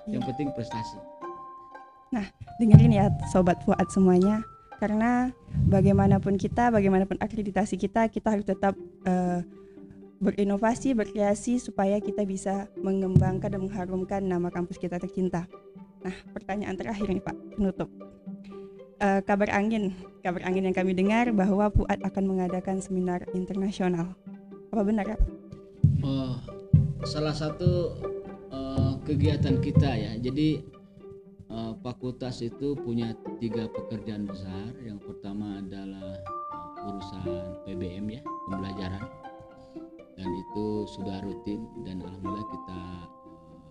Yang 0.06 0.22
penting 0.30 0.48
prestasi. 0.54 0.98
Nah 2.14 2.26
dengerin 2.62 2.94
ya 2.94 3.10
sobat 3.34 3.58
Fuad 3.66 3.90
semuanya 3.90 4.46
karena 4.78 5.34
bagaimanapun 5.66 6.38
kita, 6.38 6.70
bagaimanapun 6.70 7.18
akreditasi 7.18 7.74
kita, 7.74 8.06
kita 8.08 8.30
harus 8.30 8.46
tetap 8.46 8.78
uh, 9.04 9.42
berinovasi, 10.18 10.94
berkreasi 10.94 11.62
supaya 11.62 11.98
kita 12.02 12.26
bisa 12.26 12.66
mengembangkan 12.78 13.50
dan 13.54 13.60
mengharumkan 13.62 14.22
nama 14.22 14.50
kampus 14.50 14.78
kita 14.78 14.98
tercinta. 14.98 15.46
Nah, 16.02 16.14
pertanyaan 16.30 16.78
terakhir 16.78 17.10
nih 17.10 17.22
Pak, 17.22 17.36
penutup. 17.58 17.90
Uh, 18.98 19.22
kabar 19.22 19.50
angin, 19.54 19.94
kabar 20.26 20.42
angin 20.42 20.66
yang 20.66 20.74
kami 20.74 20.90
dengar 20.90 21.30
bahwa 21.30 21.70
Fuad 21.70 22.02
akan 22.02 22.24
mengadakan 22.26 22.82
seminar 22.82 23.22
internasional. 23.30 24.14
Apa 24.74 24.82
benar 24.82 25.06
ya? 25.06 25.18
Oh, 26.02 26.38
salah 27.06 27.34
satu 27.34 27.94
uh, 28.50 28.98
kegiatan 29.06 29.62
kita 29.62 29.90
ya. 29.94 30.12
Jadi 30.18 30.77
uh, 31.52 31.72
fakultas 31.80 32.40
itu 32.44 32.76
punya 32.78 33.12
tiga 33.40 33.68
pekerjaan 33.68 34.24
besar. 34.28 34.72
Yang 34.80 35.04
pertama 35.04 35.60
adalah 35.60 36.16
uh, 36.54 36.88
urusan 36.88 37.26
PBM 37.66 38.06
ya, 38.20 38.22
pembelajaran. 38.48 39.04
Dan 40.18 40.28
itu 40.34 40.82
sudah 40.98 41.22
rutin 41.22 41.62
dan 41.86 42.02
alhamdulillah 42.02 42.48
kita 42.50 42.80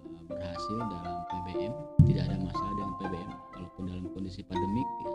uh, 0.06 0.24
berhasil 0.32 0.80
dalam 0.90 1.18
PBM. 1.30 1.74
Tidak 2.08 2.24
ada 2.24 2.38
masalah 2.40 2.74
dengan 2.78 2.94
PBM 3.02 3.32
walaupun 3.58 3.84
dalam 3.90 4.06
kondisi 4.14 4.42
pandemik 4.46 4.90
ya. 5.02 5.12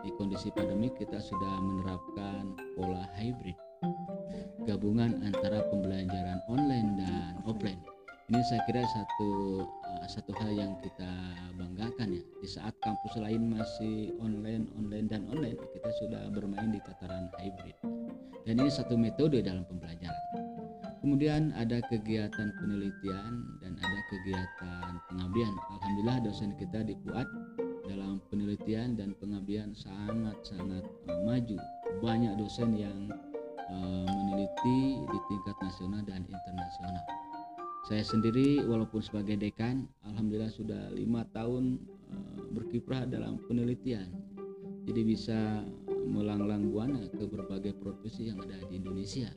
Di 0.00 0.10
kondisi 0.16 0.48
pandemik 0.48 0.96
kita 0.96 1.20
sudah 1.20 1.54
menerapkan 1.60 2.56
pola 2.72 3.04
hybrid 3.20 3.56
gabungan 4.64 5.24
antara 5.24 5.64
pembelajaran 5.72 6.40
online 6.48 7.00
dan 7.00 7.32
offline 7.48 7.80
ini 8.30 8.46
saya 8.46 8.62
kira 8.62 8.86
satu 8.86 9.30
uh, 9.66 10.06
satu 10.06 10.30
hal 10.38 10.54
yang 10.54 10.72
kita 10.78 11.10
banggakan 11.58 12.14
ya. 12.14 12.22
Di 12.38 12.46
saat 12.46 12.78
kampus 12.78 13.18
lain 13.18 13.50
masih 13.58 14.14
online 14.22 14.70
online 14.78 15.10
dan 15.10 15.26
online 15.34 15.58
kita 15.74 15.90
sudah 15.98 16.30
bermain 16.30 16.70
di 16.70 16.78
tataran 16.78 17.26
hybrid. 17.42 17.74
Dan 18.46 18.62
ini 18.62 18.70
satu 18.70 18.94
metode 18.94 19.42
dalam 19.42 19.66
pembelajaran. 19.66 20.46
Kemudian 21.02 21.50
ada 21.58 21.82
kegiatan 21.90 22.54
penelitian 22.62 23.58
dan 23.58 23.74
ada 23.74 24.00
kegiatan 24.14 24.90
pengabdian. 25.10 25.54
Alhamdulillah 25.74 26.18
dosen 26.22 26.54
kita 26.54 26.86
di 26.86 26.94
Puat 27.02 27.26
dalam 27.90 28.22
penelitian 28.30 28.94
dan 28.94 29.10
pengabdian 29.18 29.74
sangat 29.74 30.38
sangat 30.46 30.86
uh, 31.10 31.20
maju. 31.26 31.58
Banyak 31.98 32.38
dosen 32.38 32.78
yang 32.78 33.10
uh, 33.74 34.06
meneliti 34.06 35.02
di 35.02 35.18
tingkat 35.26 35.56
nasional 35.58 36.06
dan 36.06 36.22
internasional 36.30 37.19
saya 37.88 38.04
sendiri 38.04 38.60
walaupun 38.60 39.00
sebagai 39.00 39.40
dekan, 39.40 39.88
alhamdulillah 40.04 40.52
sudah 40.52 40.92
lima 40.92 41.24
tahun 41.32 41.80
uh, 42.12 42.40
berkiprah 42.52 43.08
dalam 43.08 43.40
penelitian. 43.48 44.12
Jadi 44.84 45.00
bisa 45.04 45.64
melanglang 46.04 46.68
buana 46.68 47.00
ke 47.08 47.24
berbagai 47.24 47.76
profesi 47.80 48.28
yang 48.28 48.40
ada 48.44 48.60
di 48.68 48.80
Indonesia. 48.80 49.32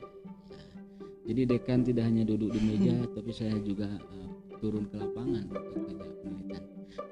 Jadi 1.23 1.47
dekan 1.47 1.87
tidak 1.87 2.03
hanya 2.03 2.27
duduk 2.27 2.51
di 2.51 2.59
meja, 2.59 2.99
hmm. 2.99 3.15
tapi 3.15 3.31
saya 3.31 3.55
juga 3.63 3.87
uh, 3.87 4.29
turun 4.59 4.91
ke 4.91 4.99
lapangan 4.99 5.47
untuk 5.47 5.87
kerja 5.87 5.95
penelitian. 6.19 6.63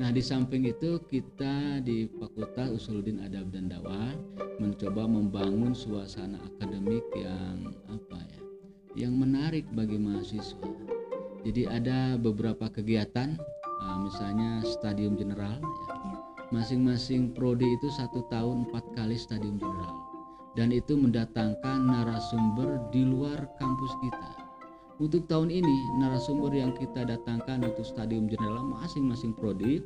Nah 0.04 0.10
di 0.12 0.22
samping 0.22 0.68
itu 0.68 1.00
kita 1.08 1.80
di 1.80 2.12
Fakultas 2.20 2.76
Usuluddin 2.76 3.24
Adab 3.24 3.56
dan 3.56 3.72
Dakwah 3.72 4.14
mencoba 4.60 5.08
membangun 5.08 5.72
suasana 5.72 6.38
akademik 6.44 7.08
yang 7.16 7.72
apa 7.90 8.20
ya, 8.20 8.42
yang 9.08 9.18
menarik 9.18 9.66
bagi 9.74 9.98
mahasiswa 9.98 11.01
jadi 11.42 11.74
ada 11.74 12.00
beberapa 12.22 12.70
kegiatan, 12.70 13.34
uh, 13.82 13.98
misalnya 14.06 14.62
Stadium 14.62 15.18
General. 15.18 15.58
Ya. 15.58 15.96
Masing-masing 16.52 17.34
prodi 17.34 17.66
itu 17.66 17.88
satu 17.96 18.28
tahun 18.30 18.70
empat 18.70 18.84
kali 18.94 19.18
Stadium 19.18 19.58
General, 19.58 19.96
dan 20.54 20.70
itu 20.70 21.00
mendatangkan 21.00 21.80
narasumber 21.88 22.78
di 22.92 23.08
luar 23.08 23.48
kampus 23.58 23.94
kita. 24.04 24.30
Untuk 25.02 25.26
tahun 25.26 25.50
ini 25.50 25.98
narasumber 25.98 26.54
yang 26.54 26.78
kita 26.78 27.08
datangkan 27.08 27.66
untuk 27.66 27.88
Stadium 27.88 28.30
General 28.30 28.62
masing-masing 28.62 29.34
prodi 29.34 29.82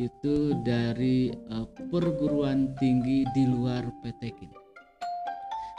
itu 0.00 0.36
dari 0.64 1.34
uh, 1.52 1.68
perguruan 1.92 2.72
tinggi 2.80 3.28
di 3.36 3.44
luar 3.44 3.84
PTKIN. 4.00 4.50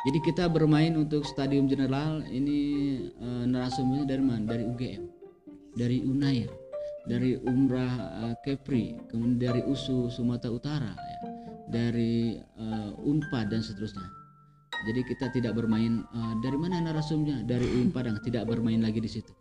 Jadi 0.05 0.19
kita 0.21 0.45
bermain 0.45 0.93
untuk 0.93 1.25
Stadium 1.25 1.65
General 1.65 2.21
ini 2.29 2.61
uh, 3.17 3.49
narasumbernya 3.49 4.05
dari 4.05 4.21
mana? 4.21 4.43
Dari 4.45 4.63
UGM 4.69 5.14
dari 5.75 6.01
Unair, 6.01 6.49
dari 7.05 7.38
Umrah 7.38 7.93
uh, 8.25 8.35
Kepri, 8.41 8.95
kemudian 9.11 9.38
dari 9.38 9.61
USU 9.67 10.07
Sumatera 10.09 10.51
Utara, 10.51 10.91
ya, 10.95 11.19
dari 11.69 12.39
uh, 12.57 12.95
Unpad 13.05 13.51
dan 13.51 13.61
seterusnya. 13.61 14.07
Jadi 14.85 15.01
kita 15.07 15.31
tidak 15.31 15.55
bermain 15.55 16.03
uh, 16.15 16.33
dari 16.43 16.57
mana 16.59 16.83
narasumbernya 16.83 17.47
dari 17.47 17.65
UIN 17.65 17.89
Padang 17.89 18.19
tidak 18.23 18.47
bermain 18.47 18.79
lagi 18.83 18.99
di 18.99 19.09
situ. 19.09 19.31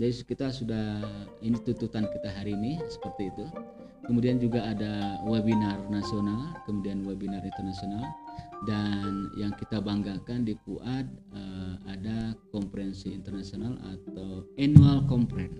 Jadi 0.00 0.24
kita 0.24 0.48
sudah 0.48 1.04
ini 1.44 1.60
tuntutan 1.60 2.08
kita 2.08 2.32
hari 2.32 2.56
ini 2.56 2.80
seperti 2.88 3.28
itu. 3.28 3.44
Kemudian 4.08 4.40
juga 4.40 4.64
ada 4.64 5.20
webinar 5.28 5.86
nasional, 5.92 6.56
kemudian 6.66 7.04
webinar 7.04 7.44
internasional 7.44 8.02
dan 8.68 9.32
yang 9.36 9.56
kita 9.56 9.80
banggakan 9.80 10.44
di 10.44 10.52
PUAD 10.52 11.06
uh, 11.32 11.74
ada 11.88 12.36
konferensi 12.52 13.12
internasional 13.12 13.80
atau 13.80 14.44
annual 14.60 15.08
conference. 15.08 15.56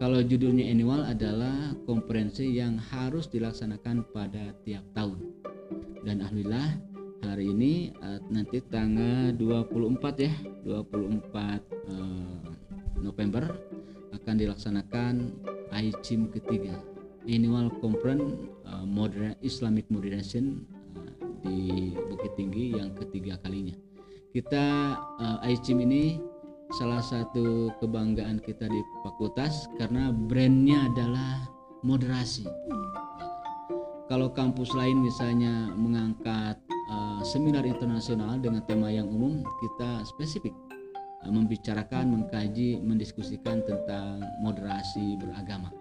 Kalau 0.00 0.18
judulnya 0.24 0.66
annual 0.72 1.06
adalah 1.06 1.76
konferensi 1.86 2.56
yang 2.56 2.80
harus 2.80 3.30
dilaksanakan 3.30 4.08
pada 4.10 4.56
tiap 4.66 4.82
tahun. 4.96 5.20
Dan 6.04 6.24
alhamdulillah 6.24 6.68
hari 7.24 7.52
ini 7.52 7.92
uh, 8.00 8.20
nanti 8.32 8.64
tanggal 8.72 9.36
24 9.36 10.24
ya, 10.24 10.34
24 10.64 11.28
uh, 11.92 12.40
November 13.04 13.44
akan 14.16 14.34
dilaksanakan 14.40 15.14
ICIM 15.74 16.32
ketiga 16.32 16.80
Annual 17.28 17.72
Conference 17.80 18.36
uh, 18.68 18.84
Modern 18.84 19.36
Islamic 19.40 19.88
Moderation 19.88 20.64
di 21.44 21.92
Bukit 22.08 22.32
Tinggi 22.34 22.74
yang 22.74 22.96
ketiga 22.96 23.36
kalinya. 23.44 23.76
Kita 24.32 24.96
uh, 25.20 25.38
ICIM 25.46 25.84
ini 25.84 26.18
salah 26.80 27.04
satu 27.04 27.70
kebanggaan 27.78 28.42
kita 28.42 28.66
di 28.66 28.80
fakultas 29.06 29.68
karena 29.78 30.10
brandnya 30.10 30.90
adalah 30.90 31.46
moderasi. 31.84 32.48
Kalau 34.10 34.32
kampus 34.32 34.72
lain 34.74 35.04
misalnya 35.04 35.70
mengangkat 35.76 36.58
uh, 36.90 37.20
seminar 37.22 37.62
internasional 37.62 38.40
dengan 38.40 38.64
tema 38.66 38.90
yang 38.90 39.06
umum, 39.06 39.44
kita 39.62 40.02
spesifik 40.08 40.52
Eh, 41.24 41.32
membicarakan, 41.32 42.20
mengkaji, 42.20 42.84
mendiskusikan 42.84 43.64
tentang 43.64 44.20
moderasi 44.44 45.16
beragama. 45.16 45.72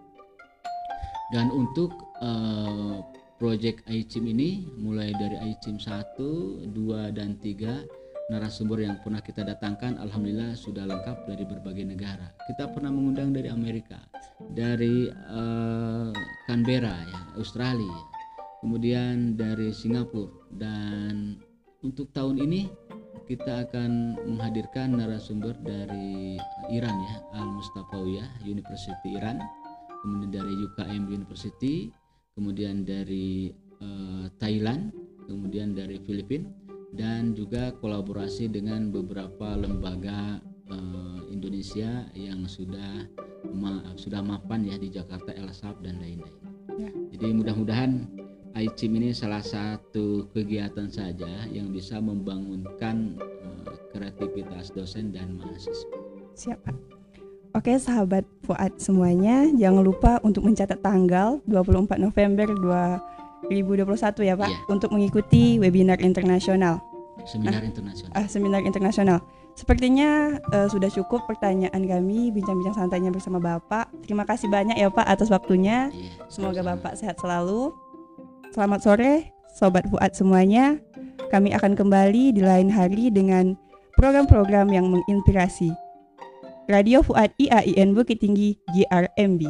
Dan 1.36 1.52
untuk 1.52 1.92
uh, 2.24 3.04
proyek 3.38 3.84
ICIM 3.90 4.30
ini 4.30 4.68
mulai 4.78 5.14
dari 5.16 5.54
ICIM 5.54 5.78
1, 5.82 6.72
2 6.72 7.18
dan 7.18 7.36
3 7.42 8.32
narasumber 8.32 8.88
yang 8.88 8.96
pernah 9.04 9.20
kita 9.20 9.44
datangkan 9.44 10.00
alhamdulillah 10.00 10.56
sudah 10.56 10.88
lengkap 10.88 11.28
dari 11.28 11.44
berbagai 11.44 11.84
negara. 11.84 12.32
Kita 12.48 12.72
pernah 12.72 12.90
mengundang 12.90 13.36
dari 13.36 13.52
Amerika, 13.52 14.00
dari 14.56 15.12
uh, 15.12 16.10
Canberra 16.48 16.96
ya, 17.04 17.20
Australia, 17.36 18.00
kemudian 18.64 19.36
dari 19.36 19.76
Singapura 19.76 20.32
dan 20.56 21.36
untuk 21.84 22.16
tahun 22.16 22.40
ini 22.40 22.72
kita 23.28 23.68
akan 23.68 24.20
menghadirkan 24.24 24.96
narasumber 24.96 25.56
dari 25.64 26.40
Iran 26.72 26.96
ya 26.96 27.16
Al 27.40 27.48
Mustafawiyah 27.56 28.44
University 28.48 29.20
Iran 29.20 29.40
kemudian 30.04 30.32
dari 30.32 30.54
UKM 30.64 31.08
University 31.08 31.92
kemudian 32.34 32.84
dari 32.84 33.54
uh, 33.82 34.28
Thailand 34.38 34.94
kemudian 35.26 35.74
dari 35.74 35.98
Filipina 36.04 36.50
dan 36.94 37.34
juga 37.34 37.74
kolaborasi 37.82 38.54
dengan 38.54 38.94
beberapa 38.94 39.58
lembaga 39.58 40.38
uh, 40.70 41.20
Indonesia 41.34 42.06
yang 42.14 42.46
sudah 42.46 43.10
ma 43.54 43.82
sudah 43.98 44.22
mapan 44.22 44.70
ya 44.70 44.78
di 44.78 44.94
Jakarta 44.94 45.34
LSAP 45.34 45.82
dan 45.82 45.98
lain-lain. 46.00 46.38
Ya. 46.78 46.90
Jadi 47.18 47.28
mudah-mudahan 47.34 48.08
ICIM 48.54 49.02
ini 49.02 49.10
salah 49.18 49.42
satu 49.42 50.30
kegiatan 50.30 50.86
saja 50.90 51.50
yang 51.50 51.74
bisa 51.74 51.98
membangunkan 51.98 53.18
uh, 53.18 53.74
kreativitas 53.90 54.70
dosen 54.70 55.10
dan 55.10 55.38
mahasiswa. 55.42 55.90
Siap, 56.38 56.62
Pak. 56.62 56.93
Oke, 57.54 57.78
sahabat 57.78 58.26
Fuad 58.50 58.82
semuanya, 58.82 59.46
jangan 59.54 59.86
lupa 59.86 60.18
untuk 60.26 60.42
mencatat 60.42 60.82
tanggal 60.82 61.38
24 61.46 62.02
November 62.02 62.50
2021 62.50 64.26
ya, 64.26 64.34
Pak, 64.34 64.50
iya. 64.50 64.58
untuk 64.74 64.90
mengikuti 64.90 65.62
webinar 65.62 66.02
internasional. 66.02 66.82
Seminar 67.30 67.62
nah, 67.62 67.70
internasional. 67.70 68.12
Uh, 68.18 68.26
seminar 68.26 68.62
internasional. 68.66 69.20
Sepertinya 69.54 70.42
uh, 70.50 70.66
sudah 70.66 70.90
cukup 70.90 71.30
pertanyaan 71.30 71.78
kami 71.78 72.34
bincang-bincang 72.34 72.74
santainya 72.74 73.14
bersama 73.14 73.38
Bapak. 73.38 73.94
Terima 74.02 74.26
kasih 74.26 74.50
banyak 74.50 74.74
ya 74.74 74.90
Pak 74.90 75.06
atas 75.06 75.30
waktunya. 75.30 75.94
Iya, 75.94 76.26
Semoga 76.34 76.66
Bapak 76.66 76.98
sehat 76.98 77.22
selalu. 77.22 77.70
Selamat 78.50 78.82
sore, 78.82 79.30
Sobat 79.54 79.86
Fuad 79.94 80.18
semuanya. 80.18 80.82
Kami 81.30 81.54
akan 81.54 81.78
kembali 81.78 82.34
di 82.34 82.42
lain 82.42 82.74
hari 82.74 83.14
dengan 83.14 83.54
program-program 83.94 84.74
yang 84.74 84.90
menginspirasi. 84.90 85.83
Radio 86.68 87.04
Fuad 87.04 87.36
IAIN 87.40 87.92
Bukit 87.96 88.24
Tinggi 88.24 88.60
GRMB. 88.72 89.42